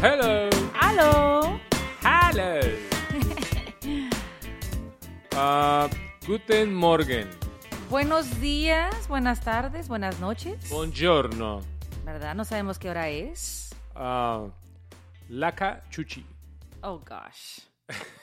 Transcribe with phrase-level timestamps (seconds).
[0.00, 0.48] Hello.
[0.80, 1.58] ¡Aló!
[2.02, 2.60] Hello.
[5.40, 5.88] Ah,
[6.26, 7.28] guten Morgen.
[7.90, 10.70] Buenos días, buenas tardes, buenas noches.
[10.70, 11.62] Buongiorno.
[12.04, 12.36] ¿Verdad?
[12.36, 13.74] No sabemos qué hora es.
[13.94, 14.46] Ah,
[15.28, 16.24] Laka Chuchi.
[16.82, 17.60] Oh, gosh.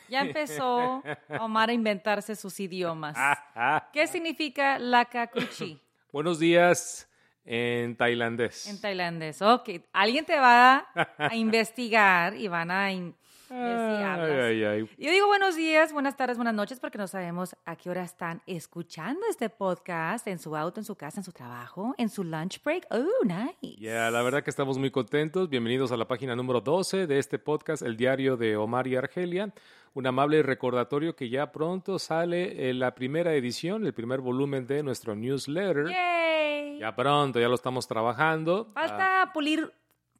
[0.07, 1.03] Ya empezó
[1.39, 3.17] Omar a inventarse sus idiomas.
[3.93, 5.81] ¿Qué significa lakakuchi
[6.13, 7.07] Buenos días
[7.45, 8.67] en tailandés.
[8.67, 9.41] en tailandés?
[9.41, 10.87] Ok, alguien te va
[11.17, 13.15] a investigar y van a in-
[13.49, 14.89] Ay, ay, ay.
[14.97, 18.41] Yo digo buenos días, buenas tardes, buenas noches porque no sabemos a qué hora están
[18.47, 22.63] escuchando este podcast, en su auto, en su casa, en su trabajo, en su lunch
[22.63, 22.87] break.
[22.89, 23.77] Oh, nice.
[23.79, 25.49] Ya, la verdad que estamos muy contentos.
[25.49, 29.53] Bienvenidos a la página número 12 de este podcast, El Diario de Omar y Argelia.
[29.93, 34.81] Un amable recordatorio que ya pronto sale eh, la primera edición, el primer volumen de
[34.81, 35.89] nuestro newsletter.
[35.89, 36.79] Yay.
[36.79, 38.71] Ya pronto, ya lo estamos trabajando.
[38.75, 39.71] Ah, Falta pulir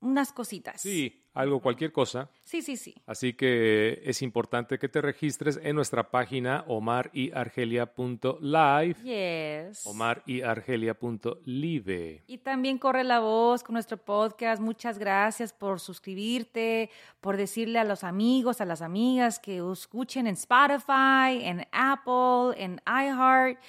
[0.06, 0.80] unas cositas.
[0.82, 2.30] sí, algo, cualquier cosa.
[2.46, 2.96] Sí, sí, sí.
[3.06, 9.86] Así que es importante que te registres en nuestra página omaryargelia.live, Yes.
[9.86, 12.24] omaryargelia.live.
[12.28, 14.62] Y también corre la voz con nuestro podcast.
[14.62, 16.90] Muchas gracias por suscribirte,
[17.22, 22.80] por decirle a los amigos, a las amigas que escuchen en Spotify, en Apple, en
[22.88, 23.60] iHeart,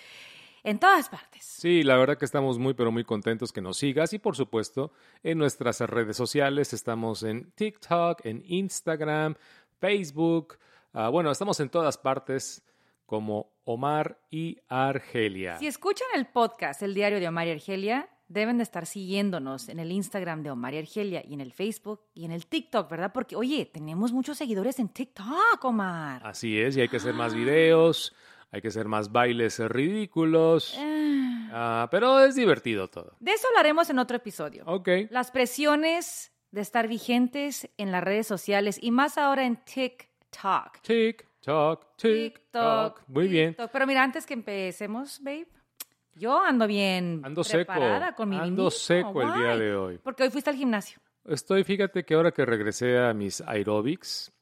[0.67, 1.45] en todas partes.
[1.45, 4.93] Sí, la verdad que estamos muy, pero muy contentos que nos sigas y por supuesto
[5.23, 9.37] en nuestras redes sociales estamos en TikTok, en Instagram,
[9.79, 10.59] Facebook.
[10.93, 12.65] ah, bueno, estamos en todas partes
[13.07, 15.57] como Omar y Argelia.
[15.59, 19.79] Si escuchan el podcast, el diario de Omar y Argelia, deben de estar siguiéndonos en
[19.79, 23.13] el Instagram de Omar y Argelia y en el Facebook y en el TikTok, ¿verdad?
[23.15, 26.27] Porque, oye, tenemos muchos seguidores en TikTok, Omar.
[26.27, 28.13] Así es, y hay que hacer más videos,
[28.53, 31.49] hay que hacer más bailes ridículos, Ah.
[31.85, 33.17] ah, pero es divertido todo.
[33.21, 34.65] De eso hablaremos en otro episodio.
[34.67, 40.81] Ok, Las presiones de estar vigentes en las redes sociales y más ahora en TikTok.
[40.83, 43.03] TikTok, TikTok.
[43.09, 43.51] Muy bien.
[43.51, 43.71] TikTok.
[43.73, 45.49] Pero mira, antes que empecemos, babe,
[46.15, 48.71] yo ando bien Ando seco, preparada con mi ando vinito.
[48.71, 49.99] seco el día de hoy.
[49.99, 50.99] Porque hoy fuiste al gimnasio.
[51.25, 54.33] Estoy, fíjate que ahora que regresé a mis aerobics,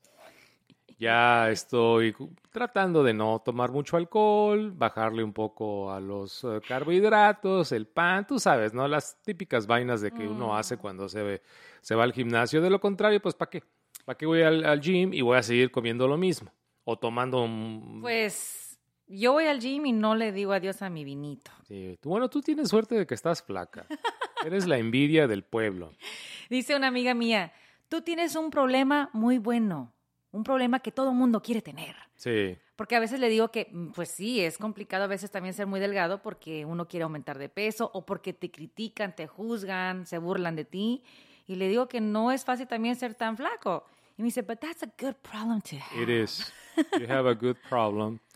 [0.99, 2.15] ya estoy
[2.51, 8.27] tratando de no tomar mucho alcohol, bajarle un poco a los eh, carbohidratos, el pan,
[8.27, 8.87] tú sabes, ¿no?
[8.89, 11.43] Las típicas vainas de que uno hace cuando se, ve-
[11.81, 12.61] se va al gimnasio.
[12.61, 13.63] De lo contrario, pues ¿para qué?
[14.05, 16.51] ¿Para qué voy al, al gym y voy a seguir comiendo lo mismo?
[16.85, 17.99] O tomando un...
[18.03, 21.51] Pues yo voy al gym y no le digo adiós a mi vinito.
[21.67, 23.87] Sí, Bueno, tú tienes suerte de que estás flaca.
[24.45, 25.93] Eres la envidia del pueblo.
[26.51, 27.53] Dice una amiga mía,
[27.89, 29.93] tú tienes un problema muy bueno,
[30.35, 31.95] un problema que todo mundo quiere tener.
[32.17, 32.57] Sí.
[32.77, 35.67] Porque a veces le digo que, mm, pues sí, es complicado a veces también ser
[35.67, 40.19] muy delgado porque uno quiere aumentar de peso o porque te critican, te juzgan, se
[40.19, 41.03] burlan de ti.
[41.47, 43.85] Y le digo que no es fácil también ser tan flaco.
[44.19, 46.03] Y me dice, but that's a good problem to have.
[46.03, 46.53] It is.
[46.99, 48.19] You have a good problem.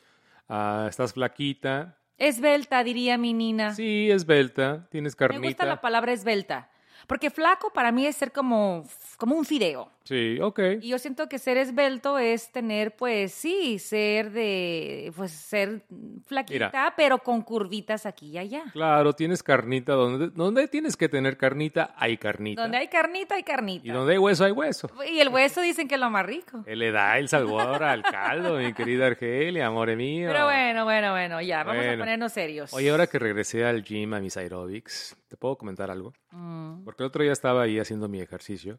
[0.50, 1.98] Ah, estás flaquita.
[2.16, 3.75] Esbelta, diría mi nina.
[3.75, 4.88] Sí, esbelta.
[4.91, 5.47] Tienes Me carnita.
[5.47, 6.70] gusta la palabra esbelta.
[7.06, 8.84] Porque flaco para mí es ser como,
[9.19, 9.91] como un fideo.
[10.08, 10.58] Sí, ok.
[10.80, 15.82] Y yo siento que ser esbelto es tener, pues sí, ser de, pues ser
[16.24, 16.94] flaquita, Mira.
[16.96, 18.62] pero con curvitas aquí y allá.
[18.72, 19.92] Claro, tienes carnita.
[19.92, 22.62] Donde, donde tienes que tener carnita, hay carnita.
[22.62, 23.86] Donde hay carnita, hay carnita.
[23.86, 24.91] Y donde hay hueso, hay hueso.
[25.12, 26.64] Y el hueso dicen que es lo más rico.
[26.64, 30.30] Él le da el sabor al caldo, mi querida Argelia, amore mío.
[30.32, 32.72] Pero bueno, bueno, bueno, ya, vamos a ponernos serios.
[32.72, 36.14] Oye, ahora que regresé al gym, a mis aerobics, ¿te puedo comentar algo?
[36.30, 38.78] Mm, Porque el otro día estaba ahí haciendo mi ejercicio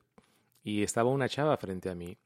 [0.70, 2.18] y estaba una chava frente a mí.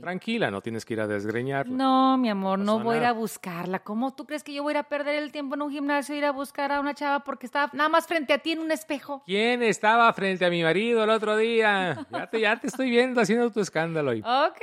[0.00, 1.76] Tranquila, no tienes que ir a desgreñarla.
[1.76, 3.80] No, mi amor, no voy a ir a buscarla.
[3.80, 6.14] ¿Cómo tú crees que yo voy a ir a perder el tiempo en un gimnasio
[6.14, 8.60] e ir a buscar a una chava porque estaba nada más frente a ti en
[8.60, 9.22] un espejo?
[9.26, 12.06] ¿Quién estaba frente a mi marido el otro día?
[12.10, 14.12] Ya te, ya te estoy viendo haciendo tu escándalo.
[14.12, 14.20] ahí.
[14.20, 14.62] Ok.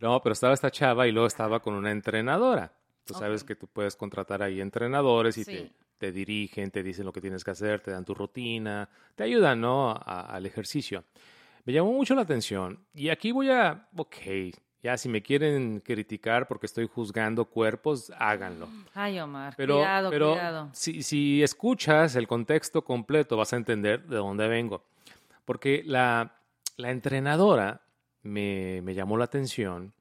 [0.00, 2.72] No, pero estaba esta chava y luego estaba con una entrenadora.
[3.04, 5.52] Tú sabes que tú puedes contratar ahí entrenadores y Sí.
[5.52, 9.22] te, te dirigen, te dicen lo que tienes que hacer, te dan tu rutina, te
[9.24, 9.90] ayudan, ¿no?
[9.92, 11.04] A- al ejercicio.
[11.68, 14.16] Me llamó mucho la atención y aquí voy a, ok,
[14.82, 18.70] ya si me quieren criticar porque estoy juzgando cuerpos, háganlo.
[18.94, 20.70] Ay, Omar, Pero, cuidado, pero cuidado.
[20.72, 24.82] Si, si escuchas el contexto completo, vas a entender de dónde vengo.
[25.44, 26.36] Porque la,
[26.78, 27.82] la entrenadora
[28.22, 29.92] me, me llamó la atención.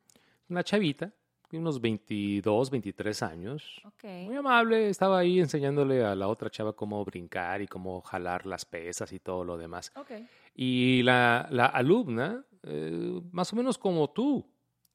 [0.48, 1.12] Una chavita,
[1.50, 3.82] de unos 22, 23 años.
[3.86, 4.04] Ok.
[4.26, 8.66] Muy amable, estaba ahí enseñándole a la otra chava cómo brincar y cómo jalar las
[8.66, 9.92] pesas y todo lo demás.
[9.96, 10.12] Ok.
[10.60, 14.44] Y la, la alumna, eh, más o menos como tú,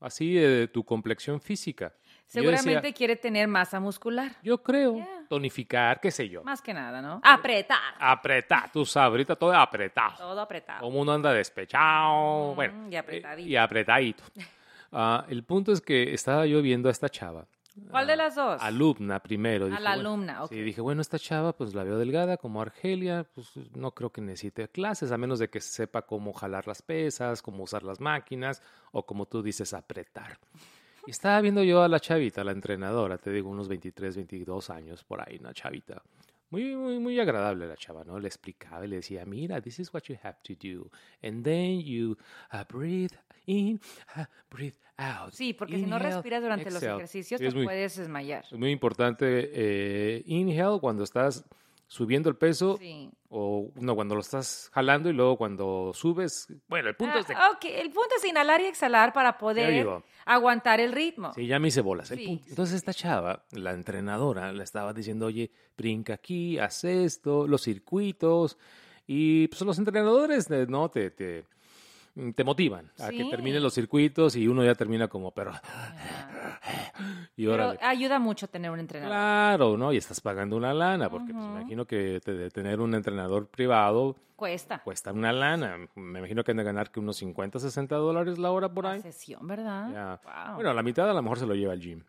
[0.00, 1.94] así de tu complexión física.
[2.26, 4.32] Decía, Seguramente quiere tener masa muscular.
[4.42, 5.26] yo creo, Yeah.
[5.28, 6.42] tonificar, qué sé yo.
[6.42, 7.20] Más que nada, ¿no?
[7.22, 7.78] Apretar.
[8.00, 10.16] Apretar, tú sabes, ahorita todo apretado.
[10.16, 10.84] Todo apretado.
[10.86, 12.52] El mundo anda despechado.
[12.52, 13.46] Mm, bueno, y apretadito.
[13.48, 14.24] eh, Y apretadito.
[14.94, 17.46] Ah, el punto es que estaba yo viendo a esta chava.
[17.90, 18.60] ¿Cuál de las dos?
[18.62, 19.66] Alumna primero.
[19.66, 20.50] A dije, la bueno, alumna, ok.
[20.50, 24.20] Sí, dije, bueno, esta chava, pues la veo delgada como Argelia, pues no creo que
[24.20, 28.62] necesite clases, a menos de que sepa cómo jalar las pesas, cómo usar las máquinas,
[28.92, 30.38] o como tú dices, apretar.
[31.06, 35.02] Y estaba viendo yo a la chavita, la entrenadora, te digo, unos 23, 22 años
[35.04, 36.02] por ahí, una chavita.
[36.52, 38.18] Muy, muy, muy agradable la chava, ¿no?
[38.20, 40.90] Le explicaba y le decía, mira, this is what you have to do.
[41.22, 42.16] And then you
[42.52, 43.12] uh, breathe
[43.46, 43.80] in,
[44.16, 45.32] uh, breathe out.
[45.32, 46.96] Sí, porque si no Inhale, respiras durante los exhale.
[46.98, 48.44] ejercicios Sí, te es muy- puedes desmayar.
[48.44, 51.42] es muy importante eh, inhale cuando estás
[51.92, 53.10] subiendo el peso Sí.
[53.28, 56.48] o no cuando lo estás jalando y luego cuando subes.
[56.66, 59.86] Bueno, el punto es de Ah, ok, el punto es inhalar y exhalar para poder
[60.24, 61.34] aguantar el ritmo.
[61.34, 62.10] Sí, ya me hice bolas.
[62.10, 66.58] El Sí, punto- sí, Entonces esta chava, la entrenadora, le estaba diciendo, oye, brinca aquí,
[66.58, 68.56] haz esto, los circuitos.
[69.06, 70.88] Y pues los entrenadores, eh, ¿no?
[70.90, 71.44] Te, te,
[72.34, 75.52] te motivan a que terminen los circuitos y uno ya termina como, pero...
[77.36, 77.78] Y Pero órale.
[77.82, 79.12] ayuda mucho tener un entrenador.
[79.14, 79.92] Claro, ¿no?
[79.92, 81.52] Y estás pagando una lana, porque pues, Ujú.
[81.54, 84.80] me imagino que te- de tener un entrenador privado Cuesta.
[84.82, 85.76] cuesta una lana.
[85.94, 88.92] Me imagino que han de ganar que unos 50, 60 dólares la hora por La
[88.92, 89.00] ahí.
[89.00, 89.90] sesión, ¿verdad?
[89.92, 90.20] Ya.
[90.46, 90.54] Wow.
[90.56, 92.02] Bueno, la mitad a lo mejor se lo lleva al gym.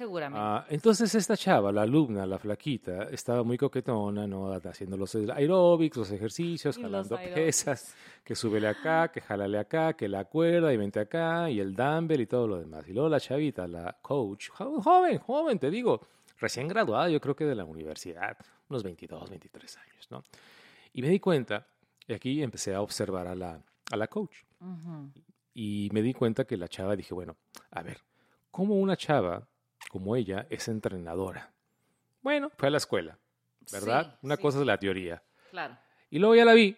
[0.00, 0.40] Seguramente.
[0.42, 4.50] Ah, entonces esta chava, la alumna, la flaquita, estaba muy coquetona, ¿no?
[4.50, 7.34] Haciendo los aeróbics, los ejercicios, Y los jalando aeróbics.
[7.34, 7.94] pesas,
[8.24, 12.22] que súbele acá, que jálale acá, que la cuerda y vente acá, y el dumbbell
[12.22, 12.88] y todo lo demás.
[12.88, 16.00] Y luego la chavita, la coach, jo- joven, joven, te digo,
[16.38, 18.38] recién graduada, yo creo que de la universidad,
[18.70, 20.22] unos 22, 23 años, ¿no?
[20.94, 21.66] Y me di cuenta,
[22.08, 23.60] y aquí empecé a observar a la,
[23.90, 24.44] a la coach.
[24.62, 25.10] Ujú.
[25.52, 27.36] Y me di cuenta que la chava, dije, bueno,
[27.72, 27.98] a ver,
[28.50, 29.46] ¿cómo una chava
[29.90, 31.52] como ella es entrenadora?
[32.22, 33.18] Bueno, fue a la escuela,
[33.72, 34.12] ¿verdad?
[34.12, 35.22] Sí, una sí, cosa es la teoría.
[35.50, 35.76] Claro.
[36.10, 36.76] Y luego ya la vi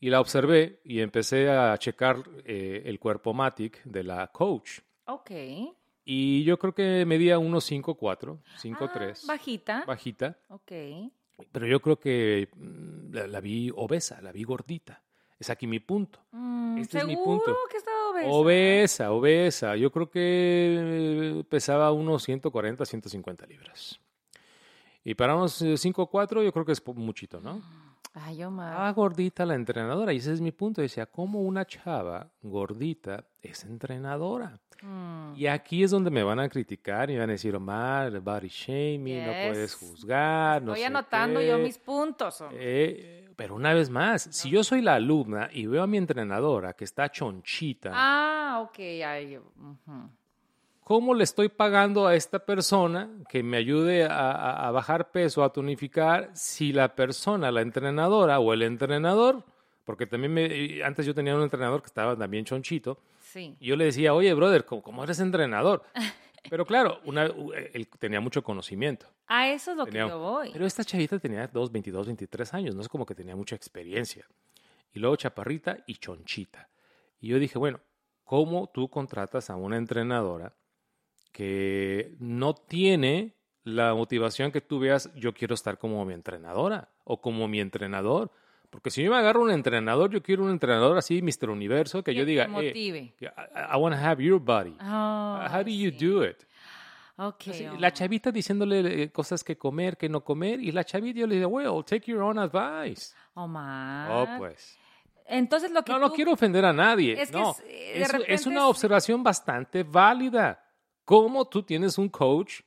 [0.00, 4.80] y la observé y empecé a checar eh, el cuerpo Matic de la coach.
[5.06, 5.30] Ok.
[6.04, 9.84] Y yo creo que medía unos 5'4, 5'3, Ah, bajita.
[9.86, 10.38] bajita.
[10.48, 10.72] Ok.
[11.52, 15.02] Pero yo creo que mm, la, la vi obesa, la vi gordita.
[15.38, 16.18] Es aquí mi punto.
[16.32, 17.56] Mm, Este es mi ¿Seguro punto.
[17.70, 18.30] que estaba obesa?
[18.30, 19.76] Obesa, obesa.
[19.76, 20.20] Yo creo que
[21.40, 24.00] eh, pesaba unos 140, 150 libras.
[25.04, 27.62] Y para unos eh, 5'4 yo creo que es muchito, ¿no?
[28.14, 28.72] Ay, Omar.
[28.72, 30.80] Estaba gordita la entrenadora y ese es mi punto.
[30.82, 34.58] Decía, ¿cómo una chava gordita es entrenadora?
[34.82, 35.34] Mm.
[35.36, 39.24] Y aquí es donde me van a criticar y van a decir, Omar, body shaming,
[39.24, 41.46] no puedes juzgar, no Estoy sé anotando qué".
[41.46, 42.40] yo mis puntos.
[42.40, 42.54] Omar.
[42.56, 46.72] Eh, pero una vez más, si yo soy la alumna y veo a mi entrenadora
[46.72, 48.78] que está chonchita, Ah, ok.
[49.06, 50.10] Ay, ujú.
[50.82, 55.44] ¿cómo le estoy pagando a esta persona que me ayude a, a- a bajar peso,
[55.44, 59.44] a tonificar, si la persona, la entrenadora o el entrenador,
[59.84, 63.54] porque también me- antes yo tenía un entrenador que estaba también chonchito, Sí.
[63.60, 65.84] y yo le decía, oye, brother, ¿cómo, cómo eres entrenador?
[66.50, 67.26] Pero claro, una,
[67.74, 69.06] él tenía mucho conocimiento.
[69.28, 70.50] A eso es lo que Tenía- yo voy.
[70.52, 74.26] Pero esta chavita tenía 2, 22, 23 años, no es como que tenía mucha experiencia.
[74.92, 76.68] Y luego chaparrita y chonchita.
[77.20, 77.80] Y yo dije, bueno,
[78.24, 80.54] ¿cómo tú contratas a una entrenadora
[81.32, 83.34] que no tiene
[83.64, 88.30] la motivación que tú veas, yo quiero estar como mi entrenadora o como mi entrenador?
[88.70, 91.48] Porque si yo me agarro un entrenador, yo quiero un entrenador así, Mr.
[91.50, 93.14] Universo, que yo diga, "Eh, motive.
[93.20, 93.26] I,
[93.74, 94.76] I want to have your body.
[94.78, 96.06] Ah, How do you sí.
[96.06, 96.36] do it?
[97.20, 97.48] Ok.
[97.48, 97.80] Así, Omar.
[97.80, 101.34] la chavita diciéndole eh, cosas que comer, que no comer, y la chavita yo le
[101.36, 103.12] digo, well, take your own advice.
[103.34, 104.10] Omar.
[104.10, 104.78] Oh, pues.
[105.26, 107.20] Entonces lo que No, no quiero ofender a nadie.
[107.20, 110.64] Es que no, es, eh, es, es una observación bastante válida.
[111.04, 112.60] ¿Cómo tú tienes un coach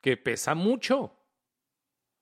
[0.00, 1.12] que pesa mucho?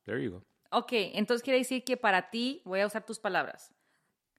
[0.05, 0.43] There you go.
[0.71, 3.75] Ok, entonces quiere decir que para ti, voy a usar tus palabras,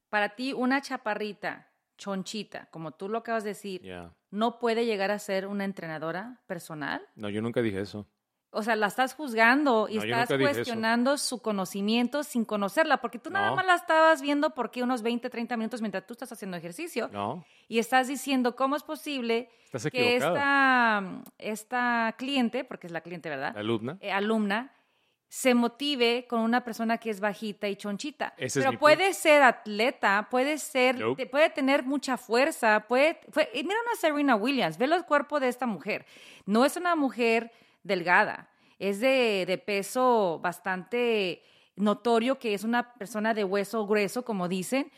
[0.09, 4.11] para ti una chaparrita, chonchita, como tú lo acabas de decir, Yeah.
[4.33, 7.01] No puede llegar a ser una entrenadora personal.
[7.15, 8.07] No, yo nunca dije eso.
[8.49, 13.29] O sea, la estás juzgando y No, estás cuestionando su conocimiento sin conocerla, porque tú
[13.31, 17.09] nada más la estabas viendo porque unos 20, 30 minutos mientras tú estás haciendo ejercicio
[17.11, 19.49] No, y estás diciendo cómo es posible
[19.91, 23.53] que esta, esta cliente, porque es la cliente, ¿verdad?
[23.53, 23.97] La alumna.
[24.01, 24.71] eh, alumna
[25.35, 28.35] se motive con una persona que es bajita y chonchita.
[28.37, 31.25] Ese Pero puede ser atleta, puede ser, Nope.
[31.25, 35.47] puede tener mucha fuerza, puede, fue- y mira una Serena Williams, ve el cuerpo de
[35.47, 36.05] esta mujer.
[36.45, 38.47] No es una mujer delgada,
[38.77, 41.41] es de, de peso bastante
[41.75, 44.91] notorio que es una persona de hueso grueso, como dicen,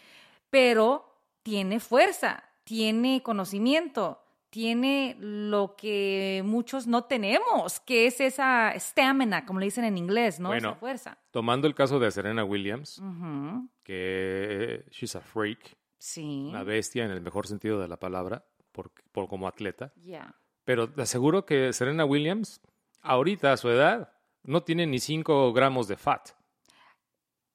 [0.50, 4.22] pero tiene fuerza, tiene conocimiento,
[4.56, 10.40] tiene lo que muchos no tenemos, que es esa stamina, como le dicen en inglés,
[10.40, 10.48] ¿no?
[10.48, 10.70] Bueno.
[10.70, 11.18] esa fuerza.
[11.32, 13.02] Tomando el caso de Serena Williams,
[13.84, 16.48] que she's a freak, Sí.
[16.52, 19.92] una bestia en el mejor sentido de la palabra, por, por como atleta.
[19.98, 20.34] Ya.
[20.64, 22.62] Pero te aseguro que Serena Williams,
[23.02, 26.30] ahorita a su edad, no tiene ni 5 gramos de fat.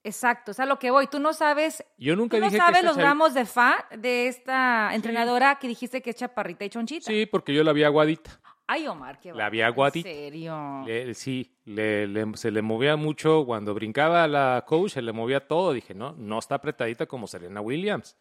[0.02, 2.82] Exacto, o sea, lo que voy, tú no sabes, Yo nunca tú no dije sabes
[2.82, 7.06] los gramos de fat de esta entrenadora que dijiste que es chaparrita y chonchita.
[7.06, 8.40] Sí, porque yo la vi aguadita.
[8.66, 10.08] Ay, Omar, qué La bárbaro, aguadita.
[10.08, 10.82] En serio.
[10.86, 13.44] Le- sí, le- le- se le movía mucho.
[13.44, 15.72] Cuando brincaba la coach, se le movía todo.
[15.72, 18.16] Dije, no, no está apretadita como Serena Williams.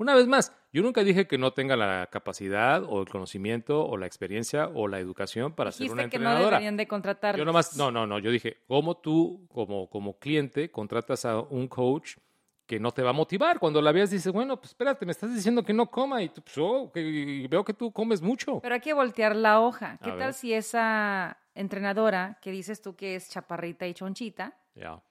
[0.00, 3.98] Una vez más, yo nunca dije que no tenga la capacidad o el conocimiento o
[3.98, 7.36] la experiencia o la educación para ser una Dijiste que no deberían de contratar.
[7.36, 11.68] Yo nomás, no, no, no, yo dije, ¿cómo tú como, como cliente contratas a un
[11.68, 12.16] coach
[12.64, 13.58] que no te va a motivar?
[13.58, 16.40] Cuando la veas dices, bueno, pues espérate, me estás diciendo que no coma y tú,
[16.40, 18.58] pues, oh, que- y veo que tú comes mucho.
[18.62, 19.98] Pero hay que voltear la hoja.
[20.02, 20.32] ¿Qué A tal ver.
[20.32, 25.02] si esa entrenadora que dices tú que es chaparrita y chonchita Ya.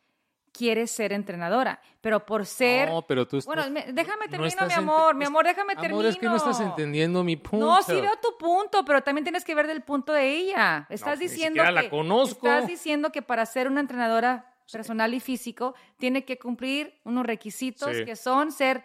[0.59, 1.79] Quiere ser entrenadora?
[2.01, 2.89] Pero por ser...
[2.89, 5.15] No, pero tú Bueno, estás- me- déjame no estás mi amor.
[5.15, 5.95] Mi amor, déjame termino.
[5.95, 7.65] Amor, es que no estás entendiendo mi punto.
[7.65, 10.85] No, sí veo tu punto, pero también tienes que ver del punto de ella.
[10.89, 12.45] Estás ni diciendo siquiera la que conozco.
[12.45, 17.95] estás diciendo que para ser una entrenadora personal y físico tiene que cumplir unos requisitos
[17.95, 18.03] Sí.
[18.05, 18.83] que son ser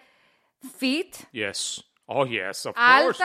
[0.78, 1.84] fit, Yes.
[2.06, 3.22] Oh, yes, of course.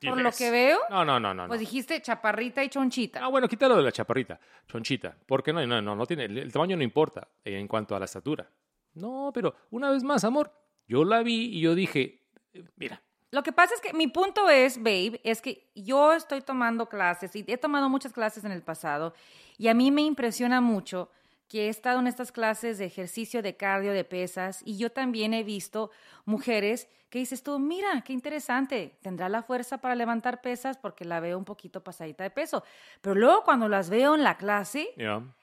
[0.00, 0.78] Por lo que veo.
[0.90, 1.42] No, no, no, no.
[1.42, 1.48] no.
[1.48, 3.24] Pues dijiste chaparrita y chonchita.
[3.24, 5.16] Ah, bueno, quítalo de la chaparrita, chonchita.
[5.26, 8.48] Porque no, no, no, no tiene, el tamaño no importa en cuanto a la estatura.
[8.94, 10.52] No, pero una vez más, amor,
[10.86, 14.48] yo la vi y yo dije, eh, mira, Lo que pasa es que mi punto
[14.48, 18.62] es, babe, es que yo estoy tomando clases y he tomado muchas clases en el
[18.62, 19.14] pasado
[19.58, 21.10] y a mí me impresiona mucho
[21.48, 25.34] que he estado en estas clases de ejercicio, de cardio, de pesas y yo también
[25.34, 25.90] he visto
[26.24, 31.20] mujeres que dices tú, mira, qué interesante, tendrá la fuerza para levantar pesas porque la
[31.20, 32.62] veo un poquito pasadita de peso.
[33.00, 34.90] Pero luego cuando las veo en la clase,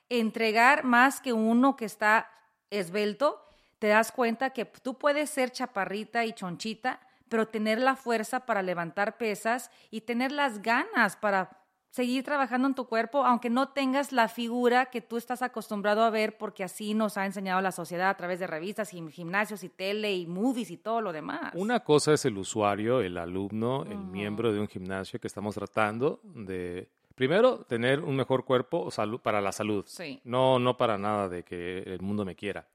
[0.09, 2.29] entregar más que uno que está
[2.69, 3.43] esbelto,
[3.79, 8.61] te das cuenta que tú puedes ser chaparrita y chonchita, pero tener la fuerza para
[8.61, 11.64] levantar pesas y tener las ganas para
[11.95, 16.09] seguir trabajando en tu cuerpo, aunque no tengas la figura que tú estás acostumbrado a
[16.09, 19.69] ver, porque así nos ha enseñado la sociedad a través de revistas y gimnasios y
[19.69, 21.53] tele y movies y todo lo demás.
[21.55, 26.19] Una cosa es el usuario, el alumno, el miembro de un gimnasio que estamos tratando
[26.25, 29.85] de, primero, tener un mejor cuerpo salud, para la salud.
[29.87, 30.19] Sí.
[30.25, 32.67] No, no para nada de que el mundo me quiera.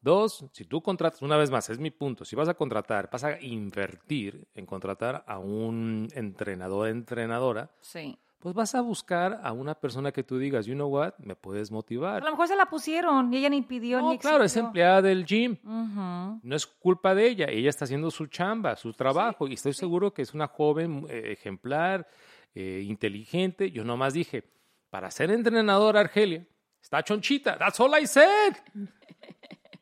[0.00, 3.24] Dos, si tú contratas, una vez más, es mi punto, si vas a contratar, vas
[3.24, 8.16] a invertir en contratar a un entrenador, entrenadora, Sí.
[8.46, 11.72] Pues vas a buscar a una persona que tú digas, you know what, me puedes
[11.72, 12.22] A motivar.
[12.22, 15.26] lo mejor se la pusieron y ella ni pidió No, ni claro, es empleada del
[15.26, 15.56] gym.
[15.64, 20.14] No es culpa de ella, ella está haciendo su chamba, su trabajo, y estoy seguro
[20.14, 22.06] que es una joven eh, ejemplar,
[22.54, 23.72] eh, inteligente.
[23.72, 24.44] Yo nomás dije,
[24.90, 26.46] para ser entrenadora, Argelia,
[26.80, 28.54] está chonchita, that's all I said.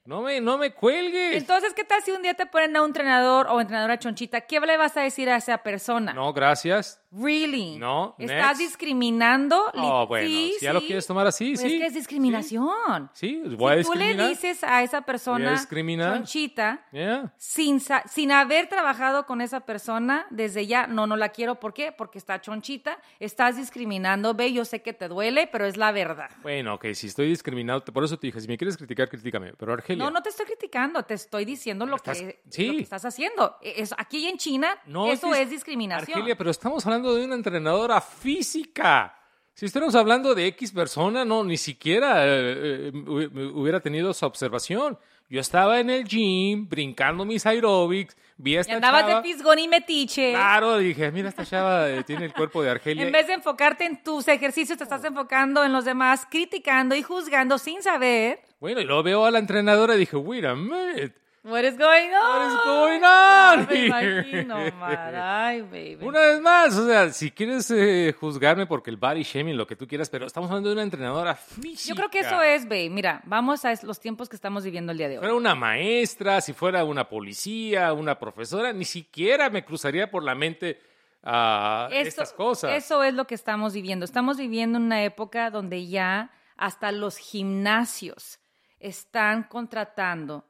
[0.06, 1.36] No me, no me cuelgues.
[1.36, 4.42] Entonces, ¿qué tal si un día te ponen a un entrenador o entrenadora chonchita?
[4.42, 6.12] ¿Qué le vas a decir a esa persona?
[6.12, 7.02] No, gracias.
[7.16, 7.78] Really?
[7.78, 8.58] No, ¿Estás next.
[8.60, 9.70] discriminando?
[9.74, 10.86] Oh, bueno, sí, si ya lo sí.
[10.86, 11.74] quieres tomar así, Pues sí.
[11.74, 13.10] Es que es discriminación.
[13.12, 14.28] Sí, voy a si tú le discriminar.
[14.28, 16.14] dices a esa persona discriminar.
[16.16, 17.32] chonchita Yeah.
[17.36, 21.60] sin, sin haber trabajado con esa persona desde ya, no, no la quiero.
[21.60, 21.92] ¿Por qué?
[21.92, 22.98] Porque está chonchita.
[23.20, 24.34] Estás discriminando.
[24.34, 26.30] Ve, yo sé que te duele, pero es la verdad.
[26.42, 29.52] Bueno, ok, si estoy discriminado, por eso te dije, si me quieres criticar, critícame.
[29.54, 32.66] Pero Argelia, No, no te estoy criticando, te estoy diciendo lo, Estás- que, sí.
[32.66, 33.56] lo que estás haciendo.
[33.62, 36.16] E, Es, aquí en China, No eso dis- es discriminación.
[36.16, 39.14] Argelia, pero estamos hablando de una entrenadora física.
[39.52, 44.26] Si estuviéramos hablando de X persona, no, ni siquiera eh, eh, hu- hubiera tenido esa
[44.26, 44.96] observación.
[45.28, 49.16] Yo estaba en el gym, brincando mis aerobics, vi a y esta andabas chava.
[49.16, 50.32] de pisgón y metiche.
[50.32, 53.04] Claro, dije, mira, esta chava eh, tiene el cuerpo de Argelia.
[53.06, 57.02] En vez de enfocarte en tus ejercicios, te estás enfocando en los demás, criticando y
[57.02, 58.40] juzgando sin saber.
[58.60, 62.10] Bueno, y luego veo a la entrenadora y dije, wait a minute, What is going
[62.10, 62.40] on?
[62.40, 65.14] what is going on Me imagino, Mar.
[65.14, 65.98] Ay, baby.
[66.00, 69.76] Una vez más, o sea, si quieres eh, juzgarme porque el body shaming, lo que
[69.76, 71.90] tú quieras, pero estamos hablando de una entrenadora física.
[71.90, 72.88] Yo creo que eso es, babe.
[72.88, 75.20] Mira, vamos a los tiempos que estamos viviendo el día de Si hoy.
[75.20, 80.34] fuera una maestra, si fuera una policía, una profesora, ni siquiera me cruzaría por la
[80.34, 80.80] mente
[81.22, 82.72] ah, Esto- estas cosas.
[82.72, 84.06] Eso es lo que estamos viviendo.
[84.06, 88.38] Estamos viviendo en una época donde ya hasta los gimnasios
[88.80, 90.46] están contratando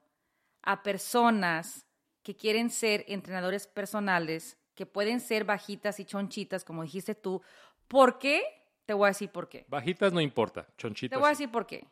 [0.65, 1.87] a personas
[2.23, 7.43] que quieren ser entrenadores personales, que pueden ser bajitas y chonchitas, como dijiste tú.
[7.87, 8.43] ¿Por qué?
[8.87, 9.65] Te voy a decir por qué.
[9.69, 11.19] Bajitas no importa, Te chonchitas.
[11.19, 11.87] voy a decir por qué.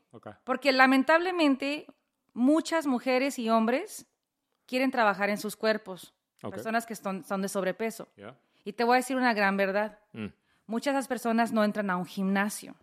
[0.45, 1.87] Porque lamentablemente
[2.33, 4.07] muchas mujeres y hombres
[4.67, 8.09] quieren trabajar en sus cuerpos, personas que son, son de sobrepeso.
[8.65, 9.99] Y te voy a decir una gran verdad.
[10.13, 10.27] Mm.
[10.67, 12.75] Muchas de las personas no entran a un gimnasio.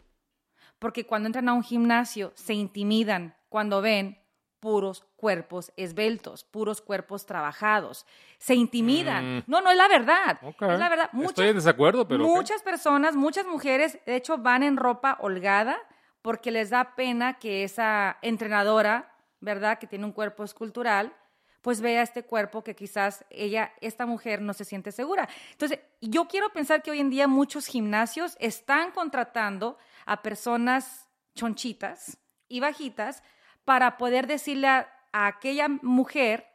[0.77, 4.18] Porque cuando entran a un gimnasio se intimidan cuando ven
[4.59, 8.05] puros cuerpos esbeltos, puros cuerpos trabajados.
[8.37, 9.37] Se intimidan.
[9.37, 9.43] Mm.
[9.47, 10.39] No, no es la verdad.
[10.43, 11.05] Es la verdad.
[11.05, 12.23] Estoy Muchas, en desacuerdo, pero.
[12.25, 15.77] muchas personas, muchas mujeres, de hecho, van en ropa holgada
[16.21, 19.79] porque les da pena que esa entrenadora, ¿verdad?
[19.79, 21.13] Que tiene un cuerpo escultural,
[21.61, 25.27] pues vea este cuerpo que quizás ella, esta mujer, no se siente segura.
[25.51, 32.17] Entonces, yo quiero pensar que hoy en día muchos gimnasios están contratando a personas chonchitas
[32.47, 33.23] y bajitas
[33.69, 36.47] para poder decirle a, a aquella mujer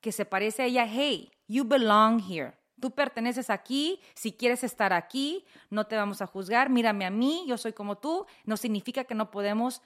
[0.00, 2.54] que se parece a ella, hey, you belong here.
[2.80, 7.44] Tú perteneces aquí, si quieres estar aquí, no te vamos a juzgar, mírame a mí,
[7.46, 9.82] yo soy como tú, no significa que no podemos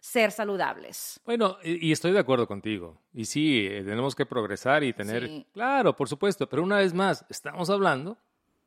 [0.00, 1.18] ser saludables.
[1.24, 3.00] Bueno, y, y estoy de acuerdo contigo.
[3.14, 5.28] Y sí, eh, tenemos que progresar y tener.
[5.28, 5.46] Sí.
[5.54, 6.46] Claro, por supuesto.
[6.46, 8.18] Pero una vez más, estamos hablando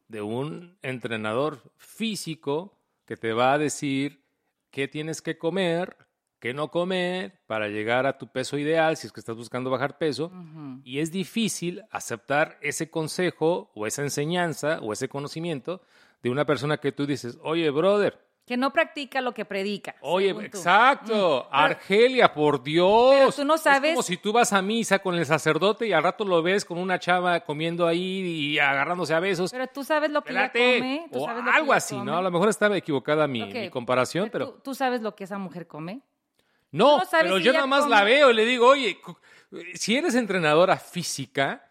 [0.07, 2.75] de un entrenador físico
[3.05, 4.23] que te va a decir
[4.71, 5.95] qué tienes que comer,
[6.41, 9.97] qué no comer para llegar a tu peso ideal si es que estás buscando bajar
[9.97, 10.31] peso.
[10.83, 15.81] Y es difícil aceptar ese consejo o esa enseñanza o ese conocimiento
[16.23, 19.95] de una persona que tú dices, oye, brother, Que no practica lo que predica.
[20.01, 21.47] Oye, exacto.
[21.51, 23.11] Argelia, por Dios.
[23.17, 25.93] Pero tú no Es sabes- como si tú vas a misa con el sacerdote y
[25.93, 27.99] al rato lo ves con una chava comiendo ahí
[28.53, 29.51] y agarrándose a besos.
[29.51, 31.07] Pero tú sabes lo que ella come.
[31.13, 32.11] tú o sabes lo que algo ella así, come.
[32.11, 32.17] ¿no?
[32.17, 34.49] A lo mejor estaba equivocada mi, Ok, mi comparación, pero...
[34.53, 36.01] ¿Tú, tú sabes lo que esa mujer come.
[36.71, 37.95] No, no pero si yo nada más come.
[37.95, 38.97] la veo y le digo, oye,
[39.73, 41.69] si eres entrenadora física,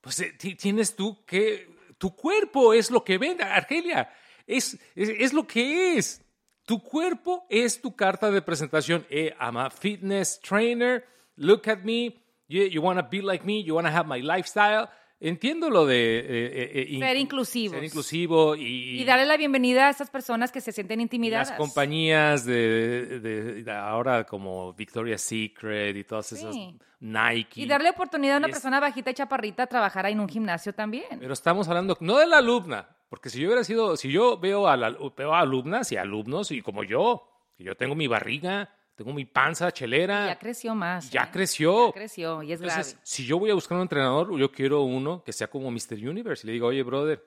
[0.00, 1.74] pues eh, ti- tienes tú que...
[1.98, 4.12] Tu cuerpo es lo que vende, Argelia.
[4.46, 6.20] Es, es, es lo que es.
[6.66, 9.06] Tu cuerpo es tu carta de presentación.
[9.08, 11.06] Eh, I'm a fitness trainer.
[11.36, 12.22] Look at me.
[12.48, 13.62] You, you want to be like me.
[13.62, 14.90] You want to have my lifestyle.
[15.18, 16.18] Entiendo lo de...
[16.18, 17.74] eh, eh, eh, Ser inclusivos.
[17.76, 19.00] Ser inclusivo y...
[19.00, 21.48] Y darle la bienvenida a esas personas que se sienten intimidadas.
[21.50, 26.76] las compañías de, de- de ahora como Victoria's Secret y todas esas Sí.
[27.00, 27.62] Nike.
[27.62, 30.28] Y darle oportunidad a una es- persona bajita y chaparrita a trabajar ahí en un
[30.28, 31.06] gimnasio también.
[31.18, 34.68] Pero estamos hablando no de la alumna, porque si yo hubiera sido, si yo veo
[34.68, 38.70] a, la- veo a alumnas y alumnos y como yo, que yo tengo mi barriga,
[38.96, 41.10] tengo mi panza chelera, ya creció más.
[41.10, 41.28] ya ¿eh?
[41.30, 41.88] creció.
[41.88, 43.00] Ya creció y es Entonces, grave.
[43.04, 45.96] si yo voy a buscar un entrenador, yo quiero uno que sea como Mr.
[46.08, 46.44] Universe.
[46.44, 47.22] Y le digo, oye, brother,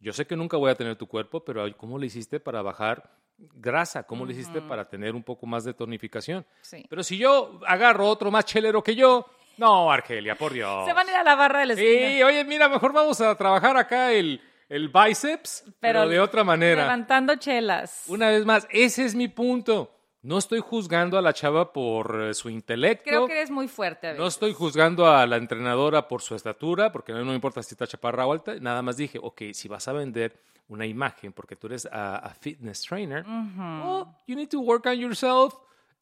[0.00, 3.08] yo sé que nunca voy a tener tu cuerpo, pero ¿cómo le hiciste para bajar
[3.38, 4.02] grasa?
[4.02, 6.44] ¿Cómo le hiciste para tener un poco más de tonificación?
[6.60, 6.84] Sí.
[6.90, 9.24] Pero si yo agarro otro más chelero que yo,
[9.58, 10.86] no, Argelia, por Dios.
[10.86, 12.08] Se van a ir a la barra de la esquina.
[12.08, 16.82] Sí, oye, mira, mejor vamos a trabajar acá el, el bíceps, pero, de otra manera.
[16.82, 18.04] Levantando chelas.
[18.08, 19.94] Una vez más, ese es mi punto.
[20.22, 23.04] No estoy juzgando a la chava por eh, su intelecto.
[23.04, 24.06] Creo que eres muy fuerte.
[24.08, 27.74] A No estoy juzgando a la entrenadora por su estatura, porque no me importa si
[27.74, 28.54] está chaparra o alta.
[28.60, 32.34] Nada más dije, ok, si vas a vender una imagen porque tú eres a, a
[32.34, 35.54] fitness trainer, well, you need to work on yourself,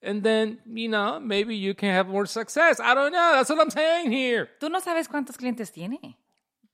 [0.02, 2.78] and then, you know, maybe you can have more success.
[2.78, 3.32] I don't know.
[3.32, 4.50] That's what I'm saying here.
[4.60, 6.18] Tú no sabes cuántos clientes tiene.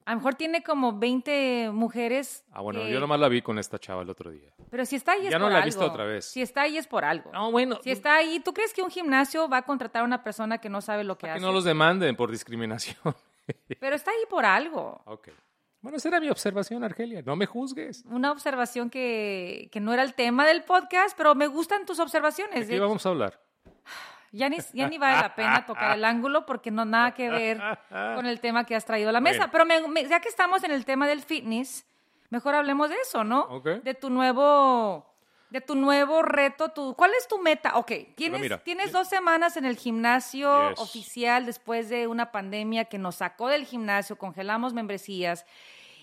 [0.06, 2.44] A lo mejor tiene como 20 mujeres.
[2.52, 4.50] Ah, bueno, que- yo nomás la vi con esta chava el otro día.
[4.70, 5.66] Pero si está ahí es Ya no por la he algo.
[5.66, 6.24] visto otra vez.
[6.24, 7.30] Si está ahí es por algo.
[7.32, 10.22] No, bueno, Si está ahí, ¿tú crees que un gimnasio va a contratar a una
[10.22, 11.40] persona que no sabe lo que que hace?
[11.40, 12.96] no los demanden por discriminación.
[13.80, 15.02] Pero está ahí por algo.
[15.06, 15.28] ok.
[15.82, 17.22] Bueno, esa era mi observación, Argelia.
[17.22, 18.02] No me juzgues.
[18.06, 22.02] Una observación que, que no era el tema del podcast, pero me gustan tus ¿De
[22.02, 22.66] observaciones.
[22.66, 23.40] qué De- vamos a hablar?
[24.36, 27.60] Ya ni, ya ni vale la pena tocar el ángulo porque no nada que ver
[28.16, 29.46] con el tema que has traído a la mesa.
[29.48, 29.52] Bueno.
[29.52, 31.86] Pero me- me- ya que estamos en el tema del fitness,
[32.30, 33.46] mejor hablemos de eso, ¿no?
[33.82, 35.06] De tu nuevo,
[35.50, 36.68] de tu nuevo reto.
[36.70, 37.76] Tu, ¿Cuál es tu meta?
[37.78, 40.80] Ok, tienes, mira, tienes dos semanas en el gimnasio Yes.
[40.80, 45.46] oficial después de una pandemia que nos sacó del gimnasio, congelamos membresías.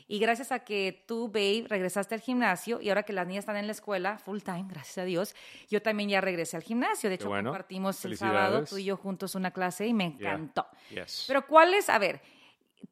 [0.08, 3.56] Y gracias a que tú, babe, regresaste al gimnasio y ahora que las niñas están
[3.58, 5.36] en la escuela, full time, gracias a Dios,
[5.70, 7.10] yo también ya regresé al gimnasio.
[7.10, 7.52] De hecho, bueno.
[7.52, 10.34] compartimos el sábado tú y yo juntos una clase y me Yeah.
[10.34, 10.68] encantó.
[10.90, 11.26] Yes.
[11.28, 11.90] Pero ¿cuál es?
[11.90, 12.22] A ver,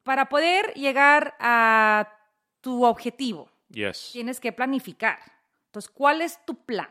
[0.02, 2.08] para poder llegar a
[2.60, 4.10] tu objetivo, yes.
[4.12, 5.18] tienes que planificar.
[5.66, 6.88] Entonces, ¿cuál es tu plan?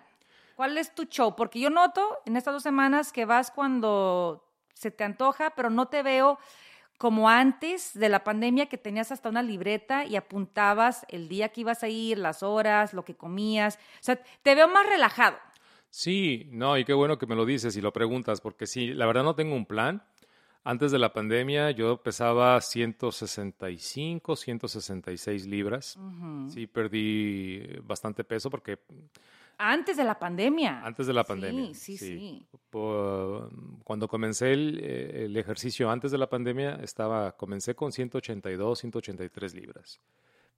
[0.55, 1.35] ¿Cuál es tu show?
[1.35, 5.87] Porque yo noto en estas dos semanas que vas cuando se te antoja, pero no
[5.87, 6.37] te veo
[7.01, 11.61] como antes de la pandemia que tenías hasta una libreta y apuntabas el día que
[11.61, 13.79] ibas a ir, las horas, lo que comías.
[13.95, 15.35] O sea, te veo más relajado.
[15.89, 19.07] Sí, no, y qué bueno que me lo dices y lo preguntas, porque sí, la
[19.07, 20.03] verdad no tengo un plan.
[20.63, 25.97] Antes de la pandemia yo pesaba 165, 166 libras.
[26.49, 28.77] Sí, perdí bastante peso porque
[29.63, 30.81] Antes de la pandemia.
[30.83, 31.73] antes de la pandemia.
[31.75, 32.45] Sí, sí, sí.
[32.69, 33.47] Po-
[33.83, 39.53] Cuando comencé el, eh, el ejercicio antes de la pandemia, estaba, comencé con 182, 183
[39.53, 39.99] libras.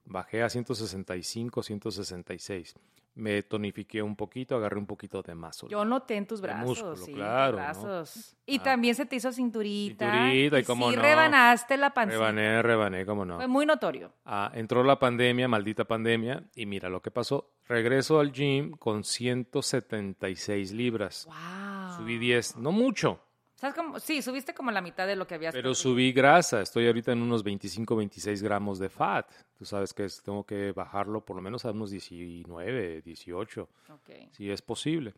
[0.06, 2.76] Bajé a 165, 166.
[3.16, 5.64] Me tonifiqué un poquito, agarré un poquito de más.
[5.70, 6.66] Yo noté en tus brazos.
[6.68, 7.60] músculo, sí, claro.
[8.48, 8.64] Y Ah.
[8.64, 10.12] también se te hizo cinturita.
[10.12, 11.02] Cinturita, y cómo sí no.
[11.04, 12.18] rebanaste la pancita.
[12.18, 13.36] Rebané, rebané, cómo no.
[13.36, 14.12] Fue muy notorio.
[14.26, 17.52] Ah, entró la pandemia, maldita pandemia, y mira lo que pasó.
[17.68, 21.26] Regreso al gym con 176 libras.
[21.28, 21.98] Wow.
[21.98, 23.20] Subí 10, no mucho,
[23.64, 23.98] ¿Sabes cómo?
[23.98, 25.76] Sí, subiste como la mitad de lo que habías pero perdido.
[25.76, 26.62] subí grasa.
[26.62, 29.32] Estoy ahorita en unos 25, 26 gramos de fat.
[29.58, 34.10] Tú sabes que es- tengo que bajarlo por lo menos a unos 19, 18, Ok.
[34.34, 35.14] si es posible.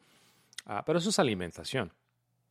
[0.67, 1.91] Ah, pero eso es alimentación.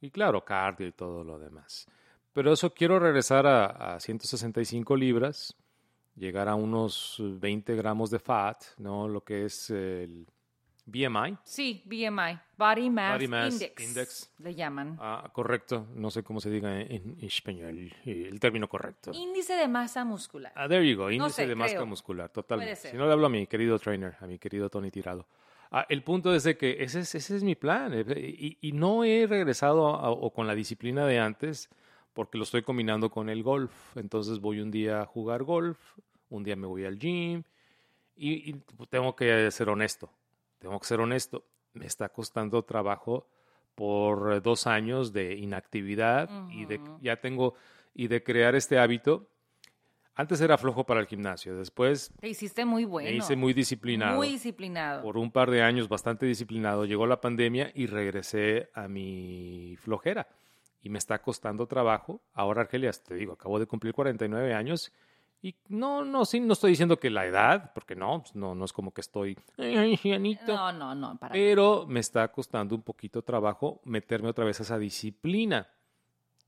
[0.01, 1.87] Y claro, cardio y todo lo demás.
[2.33, 5.55] Pero eso quiero regresar a, a 165 libras,
[6.17, 9.07] llegar a unos 20 gramos de fat, ¿no?
[9.07, 10.27] Lo que es el
[10.87, 11.39] BMI.
[11.45, 14.31] Sí, BMI, Body Mass, Body Mass Index, Index.
[14.39, 14.97] le llaman.
[15.01, 19.11] Ah, correcto, no sé cómo se diga en, en español, eh, el término correcto.
[19.15, 20.53] Índice de masa muscular.
[20.55, 22.77] Ah, there you go, índice sé, de masa muscular, totalmente.
[22.77, 25.27] Si no le hablo a mi querido trainer, a mi querido Tony Tirado.
[25.71, 28.73] Ah, el punto es de que ese es, ese es mi plan eh, y, y
[28.73, 31.69] no he regresado a- o con la disciplina de antes
[32.13, 33.97] porque lo estoy combinando con el golf.
[33.97, 35.79] Entonces voy un día a jugar golf,
[36.29, 37.43] un día me voy al gym
[38.15, 40.09] y, y tengo que ser honesto,
[40.65, 41.45] tengo que ser honesto.
[41.75, 43.27] Me está costando trabajo
[43.75, 47.55] por eh, dos años de inactividad y de, ya tengo
[47.93, 49.29] y de crear este hábito.
[50.15, 53.11] Antes era flojo para el gimnasio, después Te hiciste muy bueno.
[53.11, 54.17] me hice muy disciplinado.
[54.17, 55.03] Muy disciplinado.
[55.03, 56.87] Por un par de años bastante disciplinado.
[56.87, 60.29] Llegó la pandemia y regresé a mi flojera.
[60.81, 62.23] Y me está costando trabajo.
[62.33, 64.93] Ahora, Argelia, te digo, acabo de cumplir 49 años.
[65.45, 68.65] Y no, no, sí, no estoy diciendo que la edad, porque no, pues, no, no
[68.65, 70.57] es como que estoy "Ay, ancianito".
[70.57, 74.63] No, no, no, para Pero me está costando un poquito trabajo meterme otra vez a
[74.63, 75.69] esa disciplina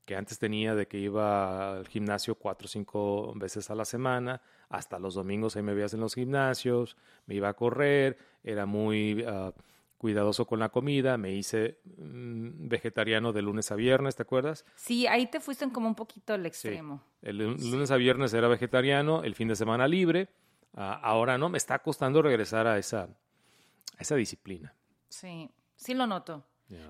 [0.03, 4.41] que antes tenía de que iba al gimnasio cuatro o cinco veces a la semana,
[4.67, 9.23] hasta los domingos ahí me veías en los gimnasios, me iba a correr, era muy
[9.27, 9.53] ah,
[9.97, 14.65] cuidadoso con la comida, me hice mm, vegetariano de lunes a viernes, ¿te acuerdas?
[14.75, 16.47] Sí, ahí te fuiste como un poquito al Sí.
[16.47, 17.03] extremo.
[17.21, 20.29] El lu- lunes a viernes era vegetariano, el fin de semana libre,
[20.75, 24.73] ah, ahora no, me está costando regresar a esa, a esa disciplina.
[25.09, 26.45] Sí, sí lo noto.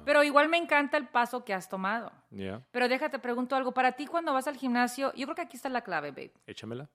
[0.06, 2.12] Pero igual me encanta el paso que has tomado.
[2.72, 3.76] Pero déjate, pregunto algo.
[3.76, 6.34] Para ti, cuando vas al gimnasio, yo creo que aquí está la clave, babe.
[6.48, 6.90] échamela.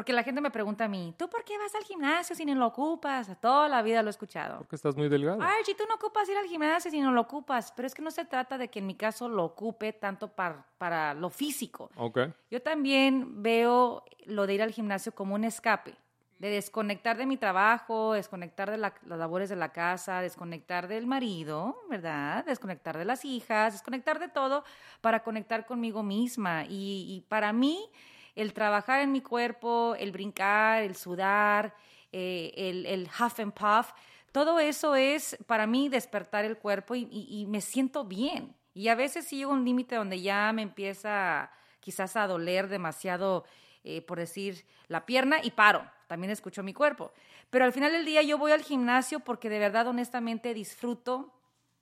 [0.00, 2.54] Porque la gente me pregunta a mí, ¿tú por qué vas al gimnasio si no
[2.54, 3.28] lo ocupas?
[3.38, 4.56] Toda la vida lo he escuchado.
[4.56, 5.40] Porque estás muy delgado.
[5.42, 7.70] Ay, si tú no ocupas ir al gimnasio si no lo ocupas.
[7.76, 10.64] Pero es que no se trata de que en mi caso lo ocupe tanto par-
[10.78, 11.90] para lo físico.
[11.96, 12.18] Ok.
[12.50, 15.94] Yo también veo lo de ir al gimnasio como un escape,
[16.38, 21.06] de desconectar de mi trabajo, desconectar de la- las labores de la casa, desconectar del
[21.06, 22.42] marido, ¿verdad?
[22.46, 24.64] Desconectar de las hijas, desconectar de todo
[25.02, 26.64] para conectar conmigo misma.
[26.64, 27.90] Y, y para mí,
[28.34, 31.74] el trabajar en mi cuerpo, el brincar, el sudar,
[32.12, 33.92] eh, el, huff and puff,
[34.32, 38.54] todo eso es para mí despertar el cuerpo y me siento bien.
[38.74, 43.44] Y a veces sí llega un límite donde ya me empieza quizás a doler demasiado,
[43.82, 45.90] eh, por decir, la pierna y paro.
[46.06, 47.12] También escucho mi cuerpo.
[47.50, 51.32] Pero al final del día yo voy al gimnasio porque de verdad, honestamente, disfruto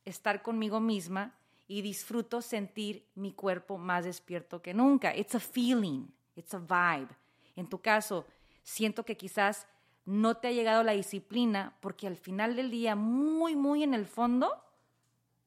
[0.05, 1.35] estar conmigo misma
[1.67, 5.15] y disfruto sentir mi cuerpo más despierto que nunca.
[5.15, 6.07] It's a feeling,
[6.39, 7.09] it's a vibe.
[7.57, 8.25] En tu caso,
[8.63, 9.67] siento que quizás
[10.05, 14.07] no te ha llegado la disciplina porque al final del día, muy, muy en el
[14.07, 14.55] fondo,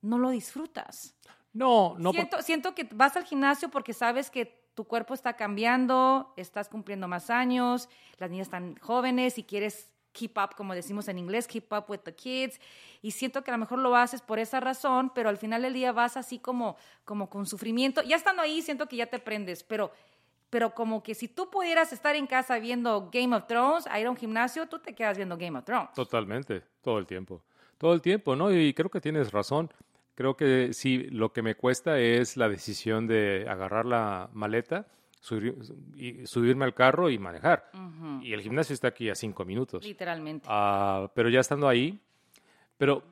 [0.01, 1.15] no lo disfrutas.
[1.53, 2.11] No, no.
[2.11, 6.69] por- siento, siento que vas al gimnasio porque sabes que tu cuerpo está cambiando, estás
[6.69, 11.47] cumpliendo más años, las niñas están jóvenes y quieres keep up, como decimos en inglés,
[11.47, 12.59] keep up with the kids.
[13.01, 15.73] Y siento que a lo mejor lo haces por esa razón, pero al final del
[15.73, 16.75] día vas así como,
[17.05, 18.01] como con sufrimiento.
[18.01, 19.91] Ya estando ahí, siento que ya te prendes, pero,
[20.51, 24.05] pero como que si tú pudieras estar en casa viendo Game of Thrones, a ir
[24.05, 25.91] a un gimnasio, tú te quedas viendo Game of Thrones.
[25.95, 27.41] Totalmente, todo el tiempo.
[27.79, 28.53] Todo el tiempo, ¿no?
[28.53, 29.71] Y creo que tienes razón.
[30.13, 34.85] Creo que sí, lo que me cuesta es la decisión de agarrar la maleta,
[35.19, 35.55] subir-
[35.95, 37.71] y subirme al carro y manejar.
[38.21, 39.83] Y el gimnasio está aquí a cinco minutos.
[39.83, 40.45] Literalmente.
[40.51, 41.99] Ah, pero ya estando ahí,
[42.77, 43.03] pero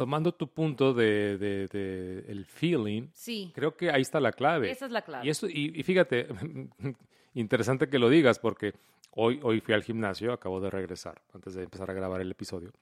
[0.00, 4.70] tomando tu punto de, de- de el feeling, Sí, creo que ahí está la clave.
[4.70, 5.26] esa es la clave.
[5.26, 6.26] Y, eso, y, y fíjate,
[7.34, 8.72] interesante que lo digas porque
[9.10, 12.72] hoy, hoy fui al gimnasio, acabo de regresar antes de empezar a grabar el episodio.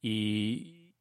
[0.00, 0.94] Y,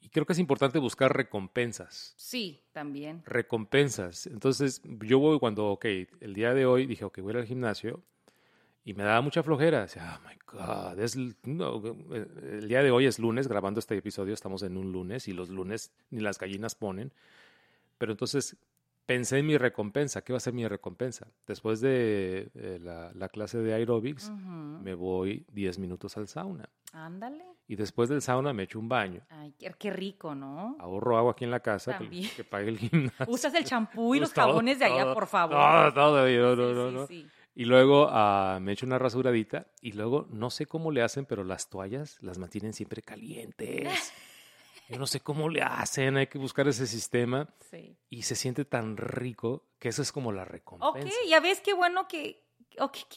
[0.00, 2.14] y creo que es importante buscar recompensas.
[2.16, 3.22] Sí, también.
[3.24, 4.26] Recompensas.
[4.26, 5.84] Entonces, yo voy cuando, ok,
[6.20, 8.02] el día de hoy dije, ok, voy a ir al gimnasio
[8.84, 9.82] y me daba mucha flojera.
[9.82, 12.26] Decía, oh my God, es, no, eh,
[12.60, 15.48] el día de hoy es lunes, grabando este episodio, estamos en un lunes y los
[15.50, 17.12] lunes ni las gallinas ponen.
[17.98, 18.56] Pero entonces
[19.06, 20.22] pensé en mi recompensa.
[20.22, 21.28] ¿Qué va a ser mi recompensa?
[21.46, 26.68] Después de eh, la, la clase de aerobics, me voy 10 minutos al sauna.
[26.92, 27.44] Ándale.
[27.68, 29.22] Y después del sauna me echo un baño.
[29.30, 30.76] Ay, qué, rico, ¿no?
[30.78, 32.30] Ahorro agua aquí en la casa que, También.
[32.36, 33.26] que pague el gimnasio.
[33.28, 35.56] Usas el champú y los jabones de allá, por favor.
[35.56, 37.06] No, Sí, no, sí, no.
[37.06, 37.26] sí.
[37.54, 41.44] Y luego ah, me echo una rasuradita y luego no sé cómo le hacen, pero
[41.44, 44.12] las toallas las mantienen siempre calientes.
[44.88, 47.96] Yo no sé cómo le hacen, hay que buscar ese sistema Sí.
[48.10, 51.08] y se siente tan rico que eso es como la recompensa.
[51.08, 52.42] Ok, ya ves qué bueno que.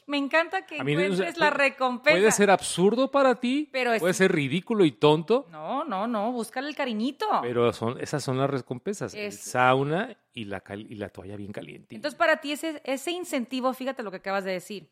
[0.07, 2.17] Me encanta que encuentres la recompensa.
[2.19, 6.31] Puede ser absurdo para ti, Pero es- puede ser ridículo y tonto, No, no, no,
[6.31, 7.25] búscale el cariñito.
[7.41, 9.13] pero son, esas son las recompensas.
[9.13, 11.95] El sauna y la, cal- y la toalla bien caliente.
[11.95, 14.89] Entonces, para ti, ese, ese incentivo, fíjate lo que acabas de decir.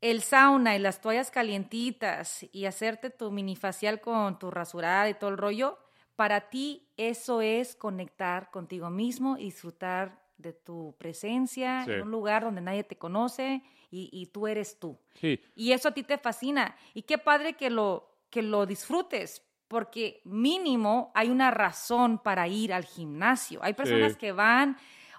[0.00, 5.14] El sauna y las toallas calientitas y hacerte tu mini facial con tu rasurada y
[5.14, 5.76] todo el rollo,
[6.14, 11.92] para ti eso es conectar contigo mismo y disfrutar de tu presencia Sí.
[11.92, 14.98] en un lugar donde nadie te conoce y, y tú eres tú.
[15.14, 16.76] Sí, Y eso a ti te fascina.
[16.94, 22.72] Y qué padre que lo, que lo disfrutes, porque mínimo hay una razón para ir
[22.72, 23.60] al gimnasio.
[23.62, 24.18] Hay personas Sí.
[24.18, 24.76] que van,